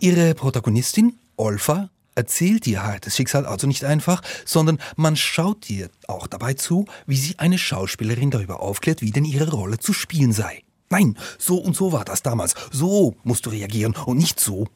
Ihre 0.00 0.34
Protagonistin, 0.34 1.12
Olfa, 1.36 1.90
erzählt 2.14 2.66
ihr 2.66 2.82
hartes 2.82 3.16
Schicksal 3.16 3.46
also 3.46 3.66
nicht 3.66 3.84
einfach, 3.84 4.22
sondern 4.44 4.78
man 4.96 5.16
schaut 5.16 5.68
ihr 5.70 5.90
auch 6.06 6.26
dabei 6.26 6.54
zu, 6.54 6.86
wie 7.06 7.16
sie 7.16 7.38
eine 7.38 7.58
Schauspielerin 7.58 8.30
darüber 8.30 8.60
aufklärt, 8.60 9.02
wie 9.02 9.10
denn 9.10 9.24
ihre 9.24 9.50
Rolle 9.50 9.78
zu 9.78 9.92
spielen 9.92 10.32
sei. 10.32 10.62
Nein, 10.90 11.18
so 11.38 11.56
und 11.58 11.74
so 11.74 11.92
war 11.92 12.04
das 12.04 12.22
damals. 12.22 12.54
So 12.70 13.16
musst 13.22 13.46
du 13.46 13.50
reagieren 13.50 13.94
und 14.06 14.18
nicht 14.18 14.38
so. 14.38 14.68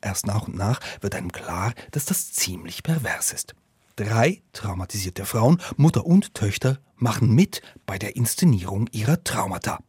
Erst 0.00 0.26
nach 0.26 0.46
und 0.46 0.56
nach 0.56 0.80
wird 1.00 1.14
einem 1.14 1.32
klar, 1.32 1.74
dass 1.90 2.04
das 2.04 2.32
ziemlich 2.32 2.82
pervers 2.82 3.32
ist. 3.32 3.54
Drei 3.96 4.42
traumatisierte 4.52 5.26
Frauen, 5.26 5.60
Mutter 5.76 6.06
und 6.06 6.34
Töchter, 6.34 6.78
machen 6.96 7.34
mit 7.34 7.60
bei 7.84 7.98
der 7.98 8.16
Inszenierung 8.16 8.88
ihrer 8.92 9.22
Traumata. 9.24 9.80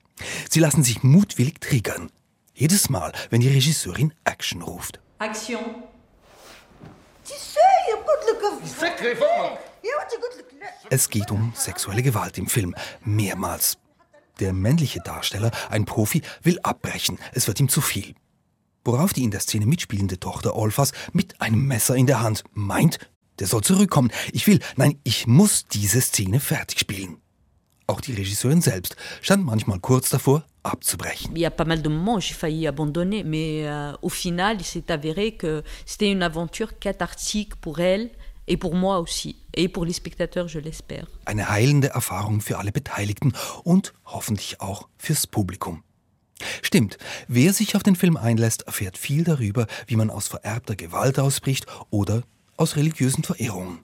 Sie 0.49 0.59
lassen 0.59 0.83
sich 0.83 1.03
mutwillig 1.03 1.61
triggern. 1.61 2.11
Jedes 2.53 2.89
Mal, 2.89 3.13
wenn 3.29 3.41
die 3.41 3.47
Regisseurin 3.47 4.13
Action 4.23 4.61
ruft. 4.61 4.99
Action. 5.19 5.59
Es 10.89 11.09
geht 11.09 11.31
um 11.31 11.53
sexuelle 11.55 12.03
Gewalt 12.03 12.37
im 12.37 12.47
Film, 12.47 12.75
mehrmals. 13.03 13.77
Der 14.39 14.53
männliche 14.53 14.99
Darsteller, 14.99 15.51
ein 15.69 15.85
Profi, 15.85 16.21
will 16.43 16.59
abbrechen, 16.63 17.17
es 17.33 17.47
wird 17.47 17.59
ihm 17.59 17.69
zu 17.69 17.81
viel. 17.81 18.15
Worauf 18.83 19.13
die 19.13 19.23
in 19.23 19.31
der 19.31 19.39
Szene 19.39 19.65
mitspielende 19.65 20.19
Tochter 20.19 20.55
Olfas 20.55 20.91
mit 21.13 21.39
einem 21.39 21.65
Messer 21.65 21.95
in 21.95 22.07
der 22.07 22.21
Hand 22.21 22.43
meint, 22.53 22.99
der 23.39 23.47
soll 23.47 23.63
zurückkommen. 23.63 24.11
Ich 24.33 24.47
will, 24.47 24.59
nein, 24.75 24.99
ich 25.03 25.27
muss 25.27 25.65
diese 25.65 26.01
Szene 26.01 26.39
fertig 26.39 26.79
spielen. 26.79 27.21
Auch 27.87 28.01
die 28.01 28.13
Regisseurin 28.13 28.61
selbst 28.61 28.95
stand 29.21 29.45
manchmal 29.45 29.79
kurz 29.79 30.09
davor, 30.09 30.45
abzubrechen. 30.63 31.31
Il 31.35 31.41
y 31.41 31.45
a 31.45 31.51
pas 31.51 31.65
mal 31.65 31.81
de 31.81 31.89
moments 31.89 32.19
j'ai 32.19 32.33
failli 32.33 32.67
abandonner, 32.67 33.23
mais 33.23 33.67
euh, 33.67 33.93
au 34.01 34.09
final, 34.09 34.57
il 34.59 34.65
s'est 34.65 34.91
avéré 34.91 35.33
que 35.33 35.63
c'était 35.85 36.11
une 36.11 36.23
aventure 36.23 36.77
cathartique 36.79 37.55
pour 37.55 37.79
elle 37.79 38.11
et 38.47 38.57
pour 38.57 38.75
moi 38.75 38.99
aussi, 38.99 39.37
et 39.53 39.69
pour 39.69 39.85
les 39.85 39.93
spectateurs, 39.93 40.47
je 40.47 40.59
l'espère. 40.59 41.07
Eine 41.25 41.49
heilende 41.49 41.89
Erfahrung 41.89 42.41
für 42.41 42.57
alle 42.57 42.71
Beteiligten 42.71 43.33
und 43.63 43.93
hoffentlich 44.05 44.61
auch 44.61 44.87
fürs 44.97 45.27
Publikum. 45.27 45.83
Stimmt, 46.63 46.97
wer 47.27 47.53
sich 47.53 47.75
auf 47.75 47.83
den 47.83 47.95
Film 47.95 48.17
einlässt, 48.17 48.63
erfährt 48.63 48.97
viel 48.97 49.23
darüber, 49.23 49.67
wie 49.85 49.95
man 49.95 50.09
aus 50.09 50.27
vererbter 50.27 50.75
Gewalt 50.75 51.19
ausbricht 51.19 51.67
oder 51.91 52.23
aus 52.57 52.75
religiösen 52.75 53.23
Verehrungen. 53.23 53.79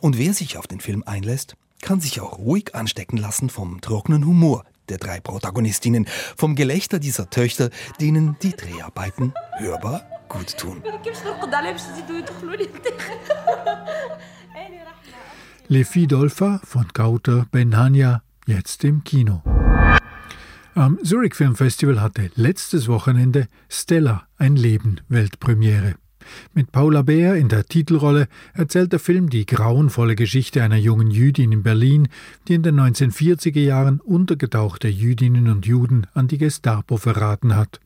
Und 0.00 0.18
wer 0.18 0.32
sich 0.32 0.56
auf 0.56 0.66
den 0.66 0.80
Film 0.80 1.02
einlässt, 1.04 1.54
kann 1.82 2.00
sich 2.00 2.20
auch 2.20 2.38
ruhig 2.38 2.74
anstecken 2.74 3.18
lassen 3.18 3.50
vom 3.50 3.80
trockenen 3.80 4.26
Humor 4.26 4.64
der 4.88 4.98
drei 4.98 5.20
Protagonistinnen, 5.20 6.06
vom 6.36 6.54
Gelächter 6.54 6.98
dieser 6.98 7.30
Töchter, 7.30 7.70
denen 8.00 8.36
die 8.42 8.54
Dreharbeiten 8.56 9.32
hörbar 9.58 10.02
gut 10.28 10.56
tun. 10.56 10.82
Le 15.70 15.84
Fidolfa 15.84 16.60
von 16.64 16.92
Kauter 16.94 17.46
Benhania, 17.50 18.22
jetzt 18.46 18.84
im 18.84 19.04
Kino. 19.04 19.42
Am 20.74 20.98
Zurich 21.02 21.34
Film 21.34 21.56
Festival 21.56 22.00
hatte 22.00 22.30
letztes 22.36 22.88
Wochenende 22.88 23.48
Stella 23.68 24.26
ein 24.38 24.56
Leben 24.56 25.00
Weltpremiere. 25.08 25.96
Mit 26.54 26.72
Paula 26.72 27.02
Beer 27.02 27.36
in 27.36 27.48
der 27.48 27.64
Titelrolle 27.64 28.28
erzählt 28.54 28.92
der 28.92 28.98
Film 28.98 29.30
die 29.30 29.46
grauenvolle 29.46 30.16
Geschichte 30.16 30.62
einer 30.62 30.76
jungen 30.76 31.10
Jüdin 31.10 31.52
in 31.52 31.62
Berlin, 31.62 32.08
die 32.46 32.54
in 32.54 32.62
den 32.62 32.78
1940er 32.78 33.60
Jahren 33.60 34.00
untergetauchte 34.00 34.88
Jüdinnen 34.88 35.48
und 35.48 35.66
Juden 35.66 36.06
an 36.14 36.28
die 36.28 36.38
Gestapo 36.38 36.96
verraten 36.96 37.56
hat. 37.56 37.80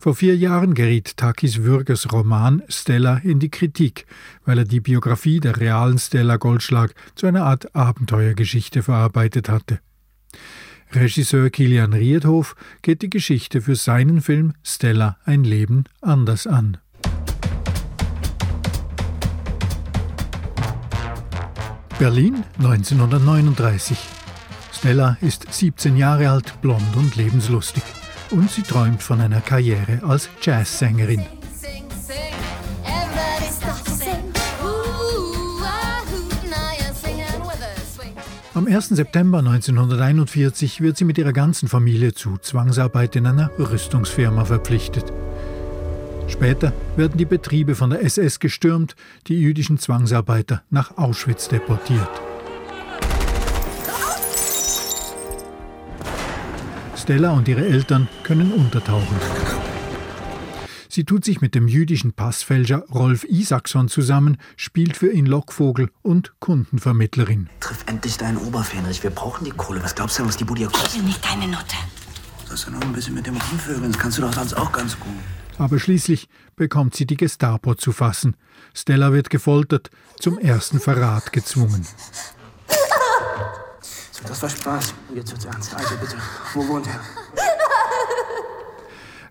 Vor 0.00 0.16
vier 0.16 0.36
Jahren 0.36 0.74
geriet 0.74 1.16
Takis 1.16 1.62
Würgers 1.62 2.12
Roman 2.12 2.62
Stella 2.68 3.18
in 3.18 3.38
die 3.38 3.50
Kritik, 3.50 4.04
weil 4.44 4.58
er 4.58 4.64
die 4.64 4.80
Biografie 4.80 5.38
der 5.38 5.60
realen 5.60 5.98
Stella 5.98 6.38
Goldschlag 6.38 6.94
zu 7.14 7.28
einer 7.28 7.44
Art 7.44 7.76
Abenteuergeschichte 7.76 8.82
verarbeitet 8.82 9.48
hatte. 9.48 9.78
Regisseur 10.92 11.50
Kilian 11.50 11.92
Riedhof 11.92 12.56
geht 12.82 13.02
die 13.02 13.10
Geschichte 13.10 13.62
für 13.62 13.76
seinen 13.76 14.20
Film 14.20 14.54
Stella 14.62 15.18
ein 15.24 15.44
Leben 15.44 15.84
anders 16.00 16.46
an. 16.46 16.78
Berlin 22.02 22.42
1939. 22.58 23.96
Stella 24.72 25.16
ist 25.20 25.46
17 25.52 25.96
Jahre 25.96 26.30
alt, 26.30 26.60
blond 26.60 26.96
und 26.96 27.14
lebenslustig. 27.14 27.84
Und 28.32 28.50
sie 28.50 28.62
träumt 28.62 29.04
von 29.04 29.20
einer 29.20 29.40
Karriere 29.40 30.00
als 30.02 30.28
Jazzsängerin. 30.42 31.22
Am 38.54 38.66
1. 38.66 38.88
September 38.88 39.38
1941 39.38 40.80
wird 40.80 40.96
sie 40.96 41.04
mit 41.04 41.18
ihrer 41.18 41.32
ganzen 41.32 41.68
Familie 41.68 42.14
zu 42.14 42.36
Zwangsarbeit 42.36 43.14
in 43.14 43.28
einer 43.28 43.52
Rüstungsfirma 43.60 44.44
verpflichtet. 44.44 45.12
Später 46.32 46.72
werden 46.96 47.18
die 47.18 47.26
Betriebe 47.26 47.74
von 47.74 47.90
der 47.90 48.02
SS 48.02 48.40
gestürmt, 48.40 48.96
die 49.26 49.38
jüdischen 49.38 49.78
Zwangsarbeiter 49.78 50.62
nach 50.70 50.96
Auschwitz 50.96 51.48
deportiert. 51.48 52.08
Stella 56.96 57.32
und 57.32 57.48
ihre 57.48 57.66
Eltern 57.66 58.08
können 58.22 58.50
untertauchen. 58.52 59.16
Sie 60.88 61.04
tut 61.04 61.24
sich 61.24 61.40
mit 61.40 61.54
dem 61.54 61.68
jüdischen 61.68 62.12
Passfälscher 62.12 62.84
Rolf 62.92 63.24
Isaacson 63.24 63.88
zusammen, 63.88 64.38
spielt 64.56 64.96
für 64.96 65.12
ihn 65.12 65.26
Lockvogel 65.26 65.90
und 66.02 66.32
Kundenvermittlerin. 66.40 67.50
Triff 67.60 67.84
endlich 67.86 68.16
deinen 68.16 68.38
Oberfähnrich. 68.38 69.02
Wir 69.02 69.10
brauchen 69.10 69.44
die 69.44 69.50
Kohle. 69.50 69.82
Was 69.82 69.94
glaubst 69.94 70.18
du 70.18 70.22
denn, 70.22 70.28
was 70.28 70.36
die 70.38 70.44
Bude 70.44 70.60
hier 70.60 70.68
kostet? 70.70 70.96
Ich 70.96 71.02
nicht 71.02 71.24
deine 71.24 71.46
Note. 71.48 71.76
Sollst 72.46 72.66
du 72.66 72.70
noch 72.70 72.80
ein 72.80 72.92
bisschen 72.92 73.14
mit 73.14 73.26
dem 73.26 73.36
rumvögeln? 73.36 73.92
Das 73.92 74.00
kannst 74.00 74.18
du 74.18 74.22
doch 74.22 74.32
sonst 74.32 74.54
auch 74.54 74.72
ganz 74.72 74.98
gut. 74.98 75.12
Aber 75.58 75.78
schließlich 75.78 76.28
bekommt 76.56 76.94
sie 76.94 77.06
die 77.06 77.16
Gestapo 77.16 77.74
zu 77.74 77.92
fassen. 77.92 78.36
Stella 78.74 79.12
wird 79.12 79.30
gefoltert, 79.30 79.90
zum 80.18 80.38
ersten 80.38 80.80
Verrat 80.80 81.32
gezwungen. 81.32 81.86
So, 84.10 84.24
das 84.26 84.42
war 84.42 84.48
Spaß. 84.48 84.94
Jetzt 85.14 85.32
wird's 85.32 85.44
ernst. 85.44 85.74
Also 85.74 85.96
bitte, 85.96 86.16
wo 86.54 86.66
wohnt 86.68 86.86
er? 86.86 87.51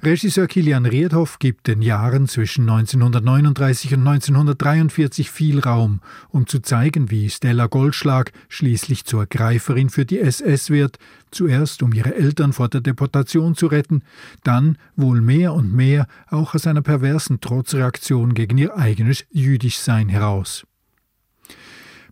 Regisseur 0.03 0.47
Kilian 0.47 0.87
Riedhoff 0.87 1.37
gibt 1.37 1.67
den 1.67 1.83
Jahren 1.83 2.27
zwischen 2.27 2.67
1939 2.67 3.93
und 3.93 3.99
1943 3.99 5.29
viel 5.29 5.59
Raum, 5.59 6.01
um 6.29 6.47
zu 6.47 6.59
zeigen, 6.59 7.11
wie 7.11 7.29
Stella 7.29 7.67
Goldschlag 7.67 8.31
schließlich 8.49 9.05
zur 9.05 9.27
Greiferin 9.27 9.91
für 9.91 10.03
die 10.03 10.17
SS 10.17 10.71
wird, 10.71 10.97
zuerst 11.29 11.83
um 11.83 11.93
ihre 11.93 12.15
Eltern 12.15 12.51
vor 12.51 12.67
der 12.67 12.81
Deportation 12.81 13.53
zu 13.53 13.67
retten, 13.67 14.01
dann 14.43 14.79
wohl 14.95 15.21
mehr 15.21 15.53
und 15.53 15.71
mehr 15.71 16.07
auch 16.31 16.55
aus 16.55 16.65
einer 16.65 16.81
perversen 16.81 17.39
Trotzreaktion 17.39 18.33
gegen 18.33 18.57
ihr 18.57 18.75
eigenes 18.75 19.25
Jüdischsein 19.29 20.09
heraus. 20.09 20.65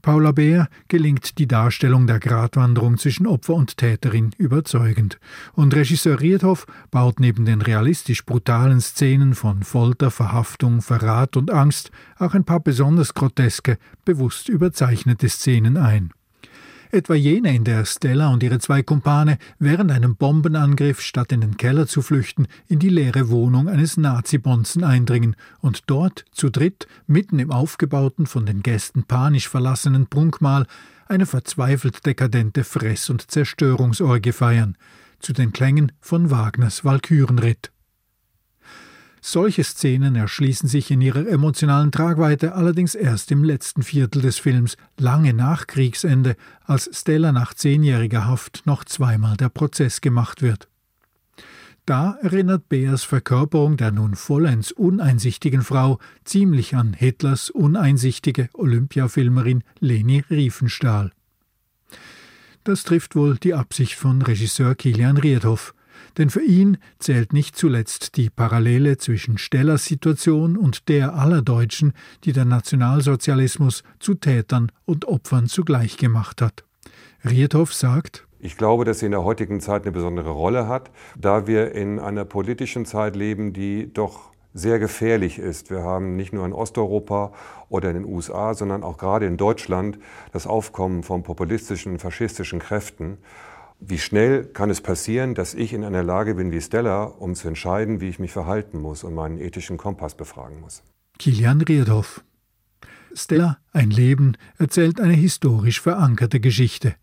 Paula 0.02 0.32
Beer 0.32 0.70
gelingt 0.88 1.38
die 1.38 1.48
Darstellung 1.48 2.08
der 2.08 2.20
Gratwanderung 2.20 2.98
zwischen 2.98 3.28
Opfer 3.28 3.56
und 3.56 3.78
Täterin 3.78 4.32
überzeugend. 4.38 5.20
Und 5.54 5.76
Regisseur 5.76 6.20
Riedhoff 6.20 6.66
baut 6.92 7.20
neben 7.20 7.46
den 7.46 7.62
realistisch 7.62 8.26
brutalen 8.26 8.82
Szenen 8.82 9.36
von 9.36 9.64
Folter, 9.64 10.12
Verhaftung, 10.12 10.82
Verrat 10.82 11.38
und 11.38 11.52
Angst 11.52 11.92
auch 12.18 12.34
ein 12.34 12.44
paar 12.44 12.60
besonders 12.60 13.14
groteske, 13.14 13.78
bewusst 14.06 14.50
überzeichnete 14.50 15.30
Szenen 15.30 15.78
ein 15.78 16.12
etwa 16.92 17.16
jene, 17.16 17.56
in 17.56 17.64
der 17.64 17.86
Stella 17.86 18.30
und 18.30 18.44
ihre 18.44 18.60
zwei 18.60 18.84
Kumpane 18.84 19.38
während 19.60 19.92
einem 19.92 20.16
Bombenangriff 20.16 21.02
statt 21.02 21.32
in 21.32 21.42
den 21.42 21.58
Keller 21.58 21.88
zu 21.88 22.02
flüchten, 22.02 22.48
in 22.68 22.80
die 22.80 22.90
leere 22.90 23.30
Wohnung 23.30 23.68
eines 23.68 23.98
Nazi-Bonzen 23.98 24.84
eindringen 24.84 25.36
und 25.60 25.84
dort 25.88 26.26
zu 26.32 26.50
dritt, 26.50 26.88
mitten 27.08 27.40
im 27.40 27.52
aufgebauten, 27.52 28.28
von 28.28 28.46
den 28.46 28.64
Gästen 28.64 29.04
panisch 29.04 29.48
verlassenen 29.48 30.08
Prunkmahl, 30.08 30.66
eine 31.08 31.26
verzweifelt 31.26 32.06
dekadente 32.06 32.64
Fress- 32.64 33.10
und 33.10 33.32
Zerstörungsorgie 33.32 34.32
feiern, 34.32 34.78
zu 35.20 35.34
den 35.34 35.52
Klängen 35.52 35.92
von 36.00 36.30
Wagners 36.30 36.86
Walkürenritt. 36.86 37.72
Solche 39.22 39.64
Szenen 39.64 40.16
erschließen 40.16 40.70
sich 40.70 40.92
in 40.92 41.02
ihrer 41.02 41.28
emotionalen 41.28 41.92
Tragweite 41.92 42.56
allerdings 42.56 42.96
erst 42.96 43.32
im 43.32 43.44
letzten 43.44 43.84
Viertel 43.84 44.22
des 44.22 44.40
Films, 44.40 44.78
lange 44.98 45.34
nach 45.34 45.68
Kriegsende, 45.68 46.36
als 46.66 46.90
Stella 46.94 47.32
nach 47.32 47.54
zehnjähriger 47.54 48.26
Haft 48.28 48.66
noch 48.66 48.86
zweimal 48.86 49.36
der 49.36 49.50
Prozess 49.50 50.00
gemacht 50.02 50.42
wird. 50.42 50.70
Da 51.86 52.18
erinnert 52.22 52.70
Beers 52.70 53.04
Verkörperung 53.04 53.76
der 53.76 53.92
nun 53.92 54.16
vollends 54.16 54.72
uneinsichtigen 54.72 55.64
Frau 55.64 55.98
ziemlich 56.24 56.76
an 56.76 56.94
Hitlers 56.94 57.50
uneinsichtige 57.50 58.48
Olympiafilmerin 58.54 59.64
Leni 59.80 60.24
Riefenstahl. 60.30 61.12
Das 62.64 62.84
trifft 62.84 63.16
wohl 63.16 63.38
die 63.38 63.56
Absicht 63.56 63.96
von 63.96 64.22
Regisseur 64.22 64.76
Kilian 64.76 65.18
Riedhoff, 65.18 65.74
denn 66.18 66.30
für 66.30 66.44
ihn 66.44 66.78
zählt 67.00 67.34
nicht 67.34 67.56
zuletzt 67.56 68.18
die 68.18 68.30
Parallele 68.30 68.98
zwischen 68.98 69.38
Stellers 69.38 69.86
Situation 69.86 70.58
und 70.58 70.90
der 70.90 71.16
aller 71.16 71.42
Deutschen, 71.42 71.94
die 72.24 72.34
der 72.34 72.46
Nationalsozialismus 72.46 73.84
zu 74.00 74.16
Tätern 74.16 74.72
und 74.86 75.06
Opfern 75.06 75.48
zugleich 75.48 75.98
gemacht 75.98 76.42
hat. 76.42 76.64
Riedhoff 77.24 77.74
sagt, 77.74 78.26
ich 78.42 78.56
glaube, 78.56 78.86
dass 78.86 79.00
sie 79.00 79.08
in 79.08 79.12
der 79.12 79.26
heutigen 79.26 79.60
Zeit 79.60 79.82
eine 79.82 79.92
besondere 79.92 80.30
Rolle 80.30 80.70
hat, 80.70 80.92
da 81.18 81.46
wir 81.46 81.74
in 81.74 82.00
einer 82.00 82.24
politischen 82.24 82.86
Zeit 82.86 83.18
leben, 83.18 83.52
die 83.52 83.92
doch 83.94 84.30
sehr 84.54 84.80
gefährlich 84.80 85.38
ist. 85.40 85.70
Wir 85.70 85.84
haben 85.84 86.16
nicht 86.16 86.34
nur 86.34 86.46
in 86.46 86.54
Osteuropa 86.54 87.34
oder 87.68 87.90
in 87.90 87.96
den 87.96 88.06
USA, 88.06 88.54
sondern 88.54 88.84
auch 88.84 88.98
gerade 88.98 89.26
in 89.26 89.38
Deutschland 89.38 90.00
das 90.32 90.48
Aufkommen 90.48 91.04
von 91.04 91.22
populistischen, 91.24 92.00
faschistischen 92.00 92.60
Kräften. 92.60 93.18
Wie 93.82 93.98
schnell 93.98 94.44
kann 94.44 94.70
es 94.70 94.82
passieren, 94.82 95.36
dass 95.36 95.54
ich 95.54 95.72
in 95.72 95.86
einer 95.86 96.04
Lage 96.04 96.36
bin 96.36 96.52
wie 96.52 96.62
Stella, 96.62 97.04
um 97.04 97.34
zu 97.34 97.48
entscheiden, 97.48 98.02
wie 98.02 98.10
ich 98.10 98.20
mich 98.20 98.32
verhalten 98.32 98.80
muss 98.80 99.06
und 99.06 99.14
meinen 99.14 99.38
ethischen 99.38 99.78
Kompass 99.78 100.16
befragen 100.16 100.60
muss? 100.60 100.84
Kilian 101.18 101.62
Riedhoff. 101.62 102.24
Stella, 103.14 103.58
ein 103.72 103.90
Leben, 103.90 104.36
erzählt 104.58 105.00
eine 105.00 105.14
historisch 105.14 105.82
verankerte 105.82 106.40
Geschichte. 106.40 106.96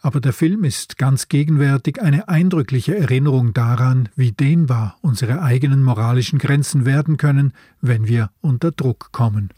Aber 0.00 0.20
der 0.20 0.32
Film 0.32 0.64
ist 0.64 0.98
ganz 0.98 1.28
gegenwärtig 1.28 2.02
eine 2.02 2.28
eindrückliche 2.28 2.96
Erinnerung 2.96 3.54
daran, 3.54 4.08
wie 4.16 4.32
dehnbar 4.32 4.96
unsere 5.02 5.42
eigenen 5.42 5.82
moralischen 5.82 6.38
Grenzen 6.38 6.84
werden 6.84 7.16
können, 7.16 7.52
wenn 7.80 8.06
wir 8.08 8.30
unter 8.40 8.72
Druck 8.72 9.12
kommen. 9.12 9.50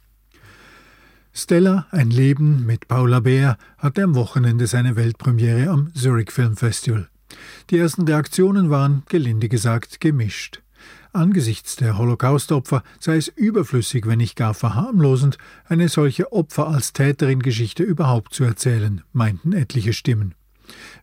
Stella, 1.39 1.87
ein 1.91 2.09
Leben 2.09 2.65
mit 2.65 2.89
Paula 2.89 3.21
Beer, 3.21 3.59
hatte 3.77 4.03
am 4.03 4.15
Wochenende 4.15 4.67
seine 4.67 4.97
Weltpremiere 4.97 5.69
am 5.69 5.93
Zurich 5.95 6.33
Film 6.33 6.57
Festival. 6.57 7.11
Die 7.69 7.77
ersten 7.77 8.09
Reaktionen 8.09 8.71
waren, 8.71 9.03
gelinde 9.11 9.51
gesagt, 9.51 10.01
gemischt. 10.01 10.63
Angesichts 11.13 11.77
der 11.77 11.99
Holocaustopfer 11.99 12.83
sei 12.99 13.19
es 13.19 13.29
überflüssig, 13.29 14.07
wenn 14.07 14.17
nicht 14.17 14.37
gar 14.37 14.55
verharmlosend, 14.55 15.37
eine 15.67 15.91
solche 15.91 16.33
Opfer 16.33 16.69
als 16.69 16.95
Täterin-Geschichte 16.95 17.83
überhaupt 17.83 18.33
zu 18.33 18.45
erzählen, 18.45 19.03
meinten 19.13 19.53
etliche 19.53 19.93
Stimmen. 19.93 20.35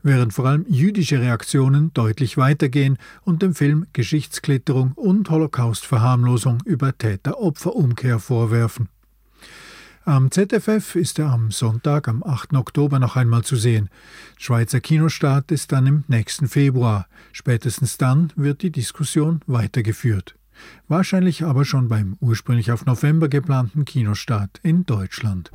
Während 0.02 0.34
vor 0.34 0.48
allem 0.48 0.66
jüdische 0.68 1.22
Reaktionen 1.22 1.94
deutlich 1.94 2.38
weitergehen 2.38 2.98
und 3.22 3.44
dem 3.44 3.54
Film 3.54 3.86
Geschichtsklitterung 3.94 4.94
und 4.94 5.30
Holocaustverharmlosung 5.30 6.58
über 6.66 6.98
Täter-Opfer-Umkehr 6.98 8.18
vorwerfen. 8.18 8.90
Am 10.06 10.32
ZFF 10.32 10.96
ist 10.96 11.18
er 11.18 11.32
am 11.32 11.50
Sonntag, 11.52 12.10
am 12.10 12.24
8. 12.24 12.56
Oktober 12.56 13.00
noch 13.00 13.16
einmal 13.16 13.46
zu 13.46 13.56
sehen. 13.56 13.90
Schweizer 14.38 14.82
Kinostart 14.82 15.50
ist 15.50 15.72
dann 15.72 15.88
im 15.88 16.04
nächsten 16.10 16.50
Februar. 16.50 17.08
Spätestens 17.32 17.98
dann 17.98 18.34
wird 18.36 18.64
die 18.64 18.72
Diskussion 18.72 19.40
weitergeführt. 19.48 20.36
Wahrscheinlich 20.90 21.46
aber 21.46 21.64
schon 21.64 21.88
beim 21.88 22.18
ursprünglich 22.20 22.74
auf 22.74 22.86
November 22.86 23.30
geplanten 23.30 23.86
Kinostart 23.86 24.60
in 24.62 24.86
Deutschland. 24.86 25.52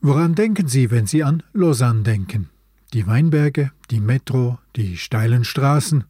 Woran 0.00 0.36
denken 0.36 0.68
Sie, 0.68 0.92
wenn 0.92 1.08
Sie 1.08 1.24
an 1.24 1.42
Lausanne 1.52 2.04
denken? 2.04 2.48
Die 2.92 3.08
Weinberge, 3.08 3.72
die 3.90 4.00
Metro, 4.00 4.60
die 4.76 4.98
steilen 4.98 5.44
Straßen, 5.44 6.04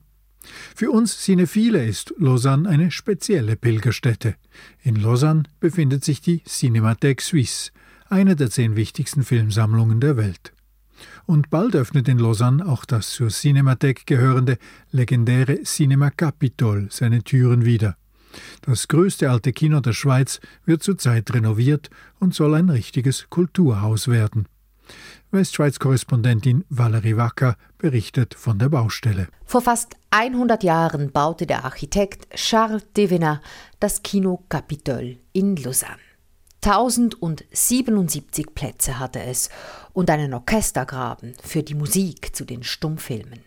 für 0.75 0.91
uns 0.91 1.19
Cinephile 1.19 1.85
ist 1.85 2.15
Lausanne 2.19 2.69
eine 2.69 2.91
spezielle 2.91 3.57
Pilgerstätte. 3.57 4.35
In 4.83 4.97
Lausanne 4.97 5.45
befindet 5.61 6.05
sich 6.05 6.21
die 6.21 6.41
Cinémathèque 6.41 7.21
Suisse, 7.21 7.71
eine 8.09 8.37
der 8.37 8.51
zehn 8.51 8.77
wichtigsten 8.77 9.23
Filmsammlungen 9.23 10.01
der 10.01 10.17
Welt. 10.17 10.53
Und 11.27 11.51
bald 11.51 11.75
öffnet 11.75 12.09
in 12.09 12.19
Lausanne 12.19 12.67
auch 12.67 12.85
das 12.85 13.11
zur 13.11 13.29
Cinémathèque 13.29 14.03
gehörende 14.07 14.59
legendäre 14.91 15.63
Cinema 15.63 16.11
Capitol 16.11 16.89
seine 16.91 17.23
Türen 17.23 17.65
wieder. 17.65 17.97
Das 18.63 18.89
größte 18.89 19.31
alte 19.31 19.53
Kino 19.53 19.81
der 19.81 19.93
Schweiz 19.93 20.41
wird 20.65 20.83
zurzeit 20.83 21.33
renoviert 21.35 21.91
und 22.19 22.35
soll 22.35 22.55
ein 22.55 22.71
richtiges 22.71 23.27
Kulturhaus 23.29 24.09
werden. 24.09 24.47
Westschweiz-Korrespondentin 25.33 26.64
Valerie 26.68 27.16
Wacker 27.16 27.57
berichtet 27.79 28.35
von 28.35 28.59
der 28.59 28.68
Baustelle. 28.68 29.29
Vor 29.47 29.62
fast 29.62 29.97
100 30.11 30.62
Jahren 30.62 31.11
baute 31.11 31.47
der 31.47 31.64
Architekt 31.64 32.29
Charles 32.35 32.85
Devenin 32.95 33.38
das 33.81 34.03
Kino 34.03 34.45
Capitol 34.51 35.16
in 35.33 35.57
Lausanne. 35.57 35.97
1077 36.64 38.55
Plätze 38.55 38.99
hatte 38.99 39.23
es 39.23 39.49
und 39.95 40.11
einen 40.11 40.35
Orchestergraben 40.35 41.35
für 41.42 41.62
die 41.62 41.75
Musik 41.75 42.37
zu 42.37 42.45
den 42.45 42.62
Stummfilmen. 42.62 43.40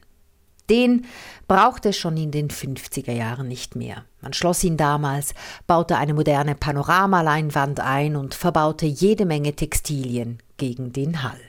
Den 0.72 1.06
brauchte 1.48 1.90
es 1.90 1.98
schon 1.98 2.18
in 2.18 2.32
den 2.32 2.50
50er 2.50 3.12
Jahren 3.12 3.48
nicht 3.48 3.76
mehr. 3.76 4.06
Man 4.22 4.34
schloss 4.34 4.64
ihn 4.64 4.78
damals, 4.78 5.36
baute 5.68 5.98
eine 5.98 6.16
moderne 6.16 6.56
Panoramaleinwand 6.56 7.80
ein 7.80 8.16
und 8.16 8.34
verbaute 8.34 8.88
jede 8.88 9.26
Menge 9.26 9.56
Textilien 9.56 10.40
gegen 10.58 10.92
den 10.92 11.22
Hall. 11.22 11.40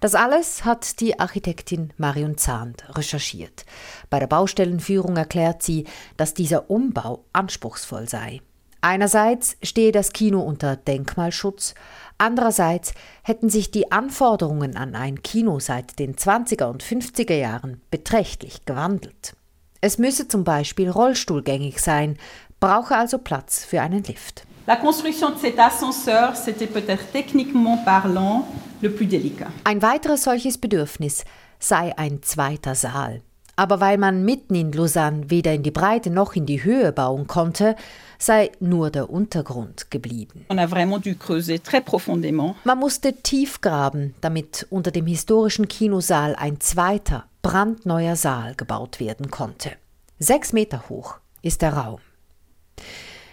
Das 0.00 0.14
alles 0.14 0.64
hat 0.64 1.00
die 1.00 1.18
Architektin 1.18 1.92
Marion 1.96 2.36
Zahnt 2.36 2.84
recherchiert. 2.96 3.64
Bei 4.10 4.18
der 4.18 4.26
Baustellenführung 4.26 5.16
erklärt 5.16 5.62
sie, 5.62 5.86
dass 6.16 6.34
dieser 6.34 6.70
Umbau 6.70 7.24
anspruchsvoll 7.32 8.08
sei. 8.08 8.40
Einerseits 8.80 9.56
stehe 9.62 9.92
das 9.92 10.12
Kino 10.12 10.40
unter 10.40 10.76
Denkmalschutz, 10.76 11.74
andererseits 12.18 12.92
hätten 13.22 13.48
sich 13.48 13.70
die 13.70 13.90
Anforderungen 13.90 14.76
an 14.76 14.94
ein 14.94 15.22
Kino 15.22 15.58
seit 15.58 15.98
den 15.98 16.16
20er 16.16 16.66
und 16.66 16.84
50er 16.84 17.34
Jahren 17.34 17.80
beträchtlich 17.90 18.66
gewandelt. 18.66 19.34
Es 19.80 19.96
müsse 19.96 20.28
zum 20.28 20.44
Beispiel 20.44 20.90
rollstuhlgängig 20.90 21.80
sein, 21.80 22.18
brauche 22.60 22.94
also 22.94 23.18
Platz 23.18 23.64
für 23.64 23.80
einen 23.80 24.02
Lift. 24.02 24.44
La 24.66 24.76
construction 24.76 25.30
de 25.32 25.38
cet 25.38 25.58
ascenseur, 25.58 26.34
c'était 26.34 26.66
peut-être 26.66 27.10
techniquement 27.12 27.78
parlant 27.84 28.46
le 28.84 28.92
plus 28.92 29.06
délicat. 29.06 29.50
Ein 29.64 29.82
weiteres 29.82 30.22
solches 30.22 30.58
Bedürfnis 30.58 31.24
sei 31.58 31.96
ein 31.98 32.22
zweiter 32.22 32.74
Saal. 32.74 33.22
Aber 33.56 33.80
weil 33.80 33.98
man 33.98 34.24
mitten 34.24 34.54
in 34.54 34.72
Lausanne 34.72 35.30
weder 35.30 35.54
in 35.54 35.62
die 35.62 35.70
Breite 35.70 36.10
noch 36.10 36.34
in 36.34 36.44
die 36.44 36.64
Höhe 36.64 36.92
bauen 36.92 37.28
konnte, 37.28 37.76
sei 38.18 38.50
nur 38.58 38.90
der 38.90 39.10
Untergrund 39.10 39.92
geblieben. 39.92 40.44
Man 40.48 40.68
musste 42.78 43.12
tief 43.22 43.60
graben, 43.60 44.14
damit 44.20 44.66
unter 44.70 44.90
dem 44.90 45.06
historischen 45.06 45.68
Kinosaal 45.68 46.34
ein 46.34 46.58
zweiter, 46.60 47.26
brandneuer 47.42 48.16
Saal 48.16 48.56
gebaut 48.56 48.98
werden 48.98 49.30
konnte. 49.30 49.70
Sechs 50.18 50.52
Meter 50.52 50.88
hoch 50.88 51.18
ist 51.42 51.62
der 51.62 51.74
Raum. 51.74 52.00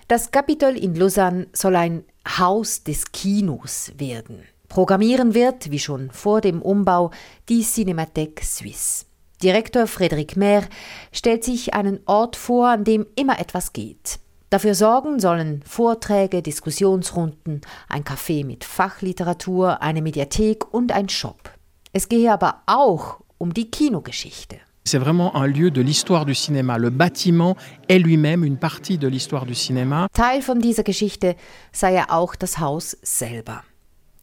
Das 0.08 0.30
Capitol 0.30 0.78
in 0.78 0.94
Lausanne 0.94 1.48
soll 1.54 1.76
ein 1.76 2.04
Haus 2.28 2.84
des 2.84 3.12
Kinos 3.12 3.92
werden. 3.98 4.44
Programmieren 4.72 5.34
wird, 5.34 5.70
wie 5.70 5.80
schon 5.80 6.12
vor 6.12 6.40
dem 6.40 6.62
Umbau, 6.62 7.12
die 7.50 7.62
Cinémathèque 7.62 8.42
Suisse. 8.42 9.04
Direktor 9.44 9.84
Frédéric 9.84 10.40
Maire 10.40 10.66
stellt 11.12 11.44
sich 11.44 11.74
einen 11.74 12.00
Ort 12.06 12.38
vor, 12.38 12.70
an 12.70 12.86
dem 12.86 13.06
immer 13.18 13.38
etwas 13.38 13.74
geht. 13.74 14.20
Dafür 14.50 14.74
sorgen 14.74 15.20
sollen 15.20 15.62
Vorträge, 15.68 16.42
Diskussionsrunden, 16.42 17.60
ein 17.90 18.06
Café 18.06 18.46
mit 18.46 18.64
Fachliteratur, 18.64 19.82
eine 19.82 20.02
Mediathek 20.02 20.74
und 20.74 20.94
ein 20.94 21.10
Shop. 21.10 21.52
Es 21.92 22.08
gehe 22.08 22.32
aber 22.32 22.62
auch 22.66 23.20
um 23.40 23.54
die 23.54 23.70
Kinogeschichte. 23.70 24.56
C'est 24.88 25.00
vraiment 25.00 25.36
un 25.36 25.48
lieu 25.48 25.70
de 25.70 25.82
l'histoire 25.82 26.26
du 26.26 26.34
cinéma. 26.34 26.78
Le 26.78 26.92
bâtiment 26.92 27.58
est 27.90 28.00
lui-même 28.00 28.46
une 28.46 28.58
partie 28.58 28.98
de 28.98 29.10
l'histoire 29.10 29.46
du 29.46 29.54
cinéma. 29.54 30.08
Teil 30.14 30.42
von 30.42 30.62
dieser 30.62 30.84
Geschichte 30.84 31.36
sei 31.74 31.94
ja 31.94 32.06
auch 32.10 32.36
das 32.36 32.58
Haus 32.60 32.98
selber. 33.02 33.64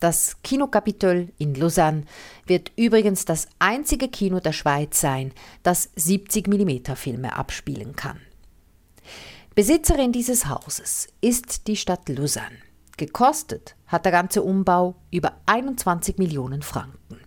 Das 0.01 0.37
Kinokapitol 0.43 1.29
in 1.39 1.55
Lausanne 1.55 2.05
wird 2.47 2.71
übrigens 2.77 3.25
das 3.25 3.49
einzige 3.59 4.09
Kino 4.09 4.39
der 4.39 4.53
Schweiz 4.53 5.01
sein, 5.01 5.33
das 5.65 5.91
70 5.97 6.47
mm 6.47 6.95
Filme 6.95 7.37
abspielen 7.37 7.97
kann. 7.97 8.21
Besitzerin 9.57 10.13
dieses 10.13 10.49
Hauses 10.49 11.09
ist 11.21 11.67
die 11.67 11.77
Stadt 11.77 12.09
Lausanne. 12.09 12.59
Gekostet 12.97 13.75
hat 13.89 14.05
der 14.05 14.13
ganze 14.13 14.43
Umbau 14.43 14.95
über 15.11 15.33
21 15.47 16.19
Millionen 16.19 16.63
Franken. 16.63 17.21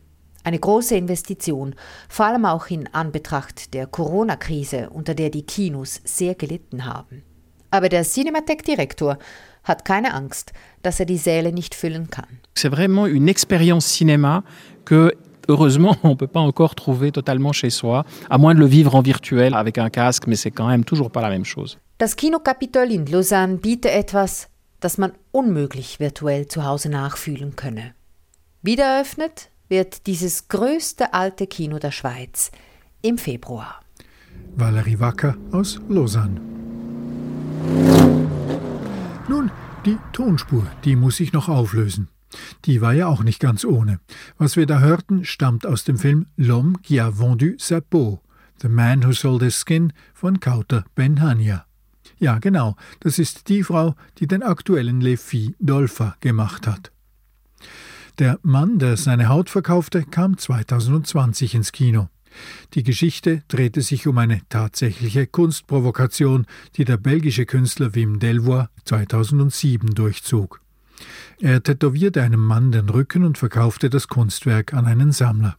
Eine 0.43 0.59
große 0.59 0.95
Investition, 0.95 1.75
vor 2.07 2.25
allem 2.25 2.45
auch 2.45 2.67
in 2.67 2.87
Anbetracht 2.93 3.73
der 3.73 3.85
Corona-Krise, 3.85 4.89
unter 4.89 5.13
der 5.13 5.29
die 5.29 5.45
Kinos 5.45 6.01
sehr 6.03 6.35
gelitten 6.35 6.85
haben. 6.85 7.23
Aber 7.69 7.89
der 7.89 8.03
Cinemathek-Direktor 8.03 9.17
hat 9.63 9.85
keine 9.85 10.13
Angst, 10.13 10.53
dass 10.83 10.99
er 10.99 11.05
die 11.05 11.17
Säle 11.17 11.51
nicht 11.51 11.75
füllen 11.75 12.09
kann. 12.09 12.39
C'est 12.55 12.69
vraiment 12.69 13.05
une 13.07 13.27
expérience 13.27 13.87
cinéma 13.87 14.43
que 14.85 15.13
heureusement, 15.47 15.95
on 16.03 16.09
ne 16.09 16.15
peut 16.15 16.27
pas 16.27 16.39
encore 16.39 16.75
trouver 16.75 17.11
totalement 17.11 17.53
chez 17.53 17.69
soi, 17.69 18.05
à 18.29 18.37
moins 18.37 18.53
de 18.55 18.59
le 18.59 18.65
vivre 18.65 18.95
en 18.95 19.01
virtuel 19.01 19.53
avec 19.53 19.77
un 19.77 19.89
casque, 19.89 20.27
mais 20.27 20.35
c'est 20.35 20.51
quand 20.51 20.67
même 20.67 20.83
toujours 20.85 21.11
pas 21.11 21.21
la 21.21 21.29
même 21.29 21.45
chose. 21.45 21.77
Das 21.97 22.15
Kinokapitol 22.15 22.91
in 22.91 23.05
Lausanne 23.05 23.57
bietet 23.57 23.91
etwas, 23.91 24.49
das 24.79 24.97
man 24.97 25.11
unmöglich 25.31 25.99
virtuell 25.99 26.47
zu 26.47 26.65
Hause 26.65 26.89
nachfühlen 26.89 27.55
könne. 27.55 27.93
Wieder 28.63 28.85
eröffnet 28.85 29.49
wird 29.69 30.07
dieses 30.07 30.47
größte 30.47 31.13
alte 31.13 31.47
Kino 31.47 31.79
der 31.79 31.91
Schweiz 31.91 32.51
im 33.01 33.17
Februar. 33.17 33.79
Valerie 34.55 34.99
Wacker 34.99 35.35
aus 35.51 35.79
Lausanne. 35.87 36.41
Nun, 39.29 39.51
die 39.85 39.97
Tonspur, 40.13 40.65
die 40.83 40.95
muss 40.95 41.19
ich 41.19 41.33
noch 41.33 41.49
auflösen. 41.49 42.07
Die 42.65 42.81
war 42.81 42.93
ja 42.93 43.07
auch 43.07 43.23
nicht 43.23 43.39
ganz 43.39 43.65
ohne. 43.65 43.99
Was 44.37 44.55
wir 44.55 44.65
da 44.65 44.79
hörten, 44.79 45.25
stammt 45.25 45.65
aus 45.65 45.83
dem 45.83 45.97
Film 45.97 46.27
L'homme 46.37 46.77
qui 46.81 46.99
a 46.99 47.17
vendu 47.17 47.55
sa 47.57 47.81
peau, 47.81 48.21
The 48.61 48.69
Man 48.69 49.03
Who 49.03 49.11
Sold 49.11 49.43
His 49.43 49.63
Skin 49.65 49.91
von 50.13 50.39
Kauter 50.39 50.85
Benhania. 50.95 51.65
Ja, 52.19 52.37
genau, 52.37 52.75
das 52.99 53.19
ist 53.19 53.49
die 53.49 53.63
Frau, 53.63 53.95
die 54.19 54.27
den 54.27 54.43
aktuellen 54.43 55.01
Le 55.01 55.17
Filles 55.17 55.55
Dolpha 55.59 56.15
gemacht 56.19 56.67
hat. 56.67 56.91
Der 58.19 58.39
Mann, 58.43 58.77
der 58.77 58.97
seine 58.97 59.29
Haut 59.29 59.49
verkaufte, 59.49 60.03
kam 60.03 60.37
2020 60.37 61.55
ins 61.55 61.71
Kino. 61.71 62.09
Die 62.73 62.83
Geschichte 62.83 63.43
drehte 63.47 63.81
sich 63.81 64.07
um 64.07 64.17
eine 64.17 64.41
tatsächliche 64.49 65.27
Kunstprovokation, 65.27 66.45
die 66.75 66.85
der 66.85 66.97
belgische 66.97 67.45
Künstler 67.45 67.95
Wim 67.95 68.19
Delvoye 68.19 68.67
2007 68.85 69.93
durchzog. 69.95 70.61
Er 71.39 71.63
tätowierte 71.63 72.21
einem 72.21 72.45
Mann 72.45 72.71
den 72.71 72.89
Rücken 72.89 73.23
und 73.23 73.37
verkaufte 73.37 73.89
das 73.89 74.07
Kunstwerk 74.07 74.73
an 74.73 74.85
einen 74.85 75.11
Sammler. 75.11 75.57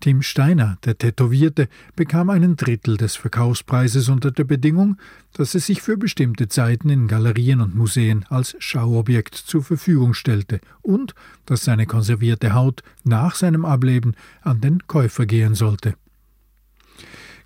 Tim 0.00 0.22
Steiner, 0.22 0.78
der 0.84 0.96
Tätowierte, 0.96 1.68
bekam 1.94 2.30
einen 2.30 2.56
Drittel 2.56 2.96
des 2.96 3.16
Verkaufspreises 3.16 4.08
unter 4.08 4.30
der 4.30 4.44
Bedingung, 4.44 4.96
dass 5.32 5.54
er 5.54 5.60
sich 5.60 5.82
für 5.82 5.96
bestimmte 5.96 6.48
Zeiten 6.48 6.88
in 6.88 7.06
Galerien 7.06 7.60
und 7.60 7.74
Museen 7.74 8.24
als 8.28 8.56
Schauobjekt 8.58 9.34
zur 9.34 9.62
Verfügung 9.62 10.14
stellte 10.14 10.60
und 10.82 11.14
dass 11.44 11.64
seine 11.64 11.86
konservierte 11.86 12.54
Haut 12.54 12.82
nach 13.04 13.34
seinem 13.34 13.64
Ableben 13.64 14.14
an 14.40 14.60
den 14.60 14.86
Käufer 14.86 15.26
gehen 15.26 15.54
sollte. 15.54 15.94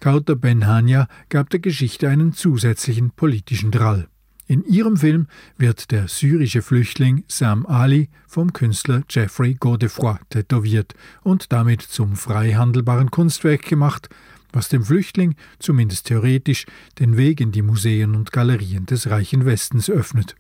Kauter 0.01 0.37
Benhania 0.37 1.09
gab 1.29 1.51
der 1.51 1.61
Geschichte 1.61 2.09
einen 2.09 2.33
zusätzlichen 2.33 3.11
politischen 3.11 3.71
Drall. 3.71 4.09
In 4.47 4.63
ihrem 4.65 4.99
Film 4.99 5.27
wird 5.57 5.91
der 5.91 6.07
syrische 6.07 6.61
Flüchtling 6.61 7.25
Sam 7.29 7.65
Ali 7.65 8.11
vom 8.27 8.53
Künstler 8.53 9.03
Jeffrey 9.09 9.55
Godefroy 9.55 10.17
tätowiert 10.29 10.95
und 11.23 11.51
damit 11.51 11.81
zum 11.81 12.15
frei 12.15 12.53
handelbaren 12.53 13.11
Kunstwerk 13.11 13.63
gemacht, 13.63 14.11
was 14.53 14.69
dem 14.69 14.85
Flüchtling, 14.85 15.35
zumindest 15.59 16.07
theoretisch, 16.07 16.67
den 16.99 17.17
Weg 17.17 17.41
in 17.41 17.53
die 17.53 17.63
Museen 17.63 18.15
und 18.15 18.33
Galerien 18.33 18.85
des 18.85 19.09
reichen 19.09 19.47
Westens 19.47 19.89
öffnet. 19.89 20.37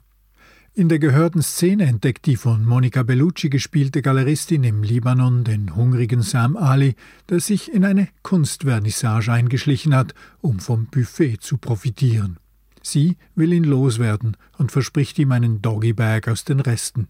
In 0.76 0.88
der 0.88 0.98
gehörten 0.98 1.40
Szene 1.40 1.84
entdeckt 1.84 2.26
die 2.26 2.36
von 2.36 2.64
Monica 2.64 3.04
Bellucci 3.04 3.48
gespielte 3.48 4.02
Galeristin 4.02 4.64
im 4.64 4.82
Libanon 4.82 5.44
den 5.44 5.76
hungrigen 5.76 6.20
Sam 6.20 6.56
Ali, 6.56 6.96
der 7.28 7.40
sich 7.40 7.72
in 7.72 7.84
eine 7.84 8.08
Kunstvernissage 8.22 9.32
eingeschlichen 9.32 9.94
hat, 9.94 10.14
um 10.40 10.58
vom 10.58 10.86
Buffet 10.86 11.38
zu 11.40 11.58
profitieren. 11.58 12.38
Sie 12.86 13.16
will 13.34 13.54
ihn 13.54 13.64
loswerden 13.64 14.36
und 14.58 14.70
verspricht 14.70 15.18
ihm 15.18 15.32
einen 15.32 15.62
Doggybag 15.62 16.28
aus 16.28 16.44
den 16.44 16.60
Resten. 16.60 17.08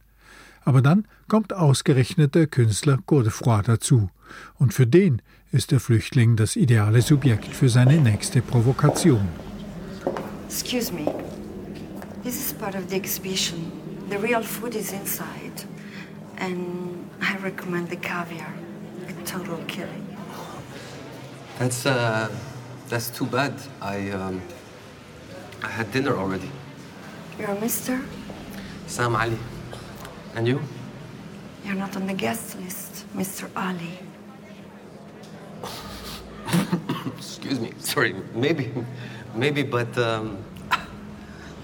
Aber 0.64 0.80
dann 0.80 1.06
kommt 1.26 1.52
ausgerechnet 1.52 2.36
der 2.36 2.46
Künstler 2.46 2.98
Godefroy 3.04 3.60
dazu, 3.62 4.08
und 4.54 4.72
für 4.72 4.86
den 4.86 5.20
ist 5.50 5.72
der 5.72 5.80
Flüchtling 5.80 6.36
das 6.36 6.54
ideale 6.54 7.02
Subjekt 7.02 7.54
für 7.54 7.68
seine 7.68 8.00
nächste 8.00 8.40
Provokation. 8.40 9.28
Excuse 10.46 10.92
me. 10.92 11.12
This 12.22 12.36
is 12.36 12.54
part 12.54 12.76
of 12.76 12.84
the 12.88 12.96
exhibition. 12.96 13.72
The 14.10 14.16
real 14.16 14.42
food 14.42 14.76
is 14.76 14.92
inside. 14.92 15.66
And 16.38 17.08
I 17.20 17.36
recommend 17.42 17.90
the 17.90 17.96
caviar. 17.96 18.54
A 19.08 19.12
total 19.26 19.58
killing. 19.66 20.06
That's 21.58 21.84
uh, 21.84 22.28
that's 22.88 23.10
too 23.10 23.26
bad. 23.26 23.52
I 23.82 24.10
um, 24.10 24.40
I 25.64 25.68
had 25.68 25.90
dinner 25.92 26.14
already. 26.14 26.50
You're 27.38 27.48
a 27.48 27.58
mister? 27.58 27.98
Sam 28.86 29.16
Ali. 29.16 29.38
And 30.34 30.46
you? 30.46 30.60
You're 31.64 31.74
not 31.74 31.96
on 31.96 32.06
the 32.06 32.12
guest 32.12 32.60
list, 32.60 33.06
Mr. 33.16 33.48
Ali. 33.56 33.98
Excuse 37.16 37.60
me. 37.60 37.72
Sorry. 37.78 38.14
Maybe, 38.34 38.70
maybe, 39.34 39.62
but 39.62 39.96
um, 39.96 40.36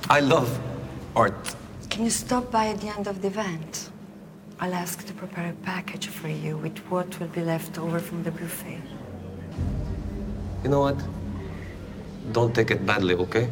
I 0.09 0.21
love 0.21 0.49
art. 1.15 1.55
Can 1.91 2.05
you 2.05 2.11
stop 2.11 2.51
by 2.51 2.69
at 2.69 2.81
the 2.81 2.89
end 2.89 3.07
of 3.07 3.21
the 3.21 3.29
event? 3.29 3.91
I'll 4.61 4.75
ask 4.75 5.07
to 5.07 5.13
prepare 5.13 5.51
a 5.51 5.57
package 5.67 6.07
for 6.07 6.29
you 6.29 6.57
with 6.57 6.79
what 6.91 7.21
will 7.21 7.29
be 7.29 7.43
left 7.43 7.79
over 7.79 7.99
from 7.99 8.23
the 8.23 8.31
buffet. 8.31 8.81
You 10.65 10.71
know 10.71 10.81
what? 10.81 10.97
Don't 12.33 12.55
take 12.55 12.71
it 12.71 12.87
badly, 12.87 13.15
okay? 13.15 13.49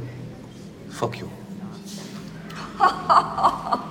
Fuck 0.91 1.19
you. 1.19 1.31
All 2.81 3.91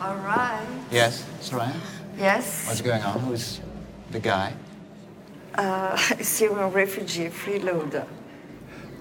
right. 0.00 0.66
Yes, 0.90 1.24
Soraya? 1.40 1.76
Yes? 2.18 2.66
What's 2.66 2.80
going 2.80 3.02
on? 3.02 3.20
Who's 3.20 3.60
the 4.10 4.20
guy? 4.20 4.54
Uh, 5.54 5.96
Syrian 6.20 6.72
refugee, 6.72 7.28
freeloader. 7.28 8.06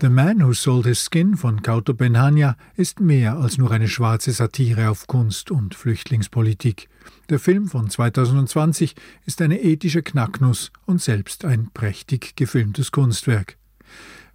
The 0.02 0.10
Man 0.10 0.40
Who 0.40 0.54
Sold 0.54 0.86
His 0.86 1.04
Skin 1.04 1.36
von 1.36 1.62
Kauto 1.62 1.94
Benhania 1.94 2.56
ist 2.78 3.02
mehr 3.02 3.36
als 3.36 3.58
nur 3.58 3.72
eine 3.72 3.90
schwarze 3.90 4.32
Satire 4.32 4.90
auf 4.90 5.08
Kunst 5.08 5.52
und 5.52 5.76
Flüchtlingspolitik. 5.76 6.88
Der 7.30 7.38
Film 7.38 7.68
von 7.68 7.90
2020 7.90 8.96
ist 9.26 9.42
eine 9.42 9.62
ethische 9.62 10.02
Knacknuss 10.02 10.72
und 10.86 11.02
selbst 11.02 11.44
ein 11.44 11.70
prächtig 11.74 12.38
gefilmtes 12.38 12.94
Kunstwerk. 12.94 13.58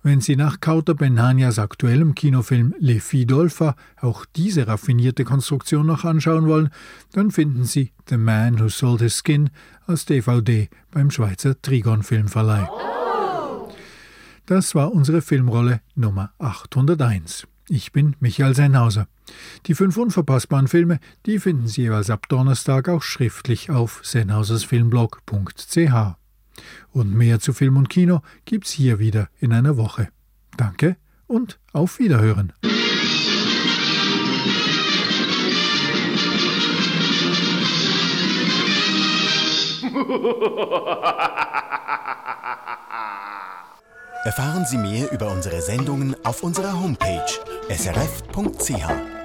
Wenn 0.07 0.21
Sie 0.21 0.37
nach 0.37 0.61
Kauter 0.61 0.95
Benhanias 0.95 1.59
aktuellem 1.59 2.15
Kinofilm 2.15 2.75
Le 2.79 3.01
Fidolfa 3.01 3.75
auch 3.99 4.27
diese 4.37 4.67
raffinierte 4.67 5.25
Konstruktion 5.25 5.87
noch 5.87 6.05
anschauen 6.05 6.47
wollen, 6.47 6.69
dann 7.13 7.31
finden 7.31 7.65
Sie 7.65 7.93
The 8.11 8.19
Man 8.19 8.61
Who 8.61 8.69
Sold 8.69 9.01
His 9.01 9.23
Skin 9.25 9.49
als 9.87 10.05
DVD 10.05 10.69
beim 10.91 11.11
Schweizer 11.11 11.59
Trigon 11.63 12.03
Filmverleih. 12.03 12.69
Das 14.45 14.75
war 14.75 14.93
unsere 14.93 15.23
Filmrolle 15.23 15.81
Nummer 15.95 16.33
801. 16.39 17.47
Ich 17.71 17.93
bin 17.93 18.15
Michael 18.21 18.55
Sennhauser. 18.55 19.09
Die 19.65 19.75
fünf 19.75 19.97
unverpassbaren 19.97 20.69
Filme, 20.69 20.99
die 21.25 21.39
finden 21.39 21.67
Sie 21.67 21.81
jeweils 21.81 22.11
ab 22.11 22.29
Donnerstag 22.29 22.91
auch 22.91 23.03
schriftlich 23.03 23.71
auf 23.71 24.03
sennhausersfilmblog.ch. 24.05 26.24
Und 26.93 27.15
mehr 27.15 27.41
zu 27.41 27.53
Film 27.53 27.77
und 27.77 27.89
Kino 27.89 28.21
gibt's 28.45 28.71
hier 28.71 28.99
wieder 28.99 29.29
in 29.41 29.53
einer 29.53 29.77
Woche. 29.77 30.09
Danke 30.57 30.97
und 31.27 31.59
auf 31.73 31.99
Wiederhören. 31.99 32.53
Erfahren 44.25 44.65
Sie 44.65 44.79
mehr 44.79 45.13
über 45.13 45.31
unsere 45.31 45.61
Sendungen 45.61 46.17
auf 46.25 46.43
unserer 46.43 46.81
Homepage 46.81 47.27
srf.ch 47.69 49.24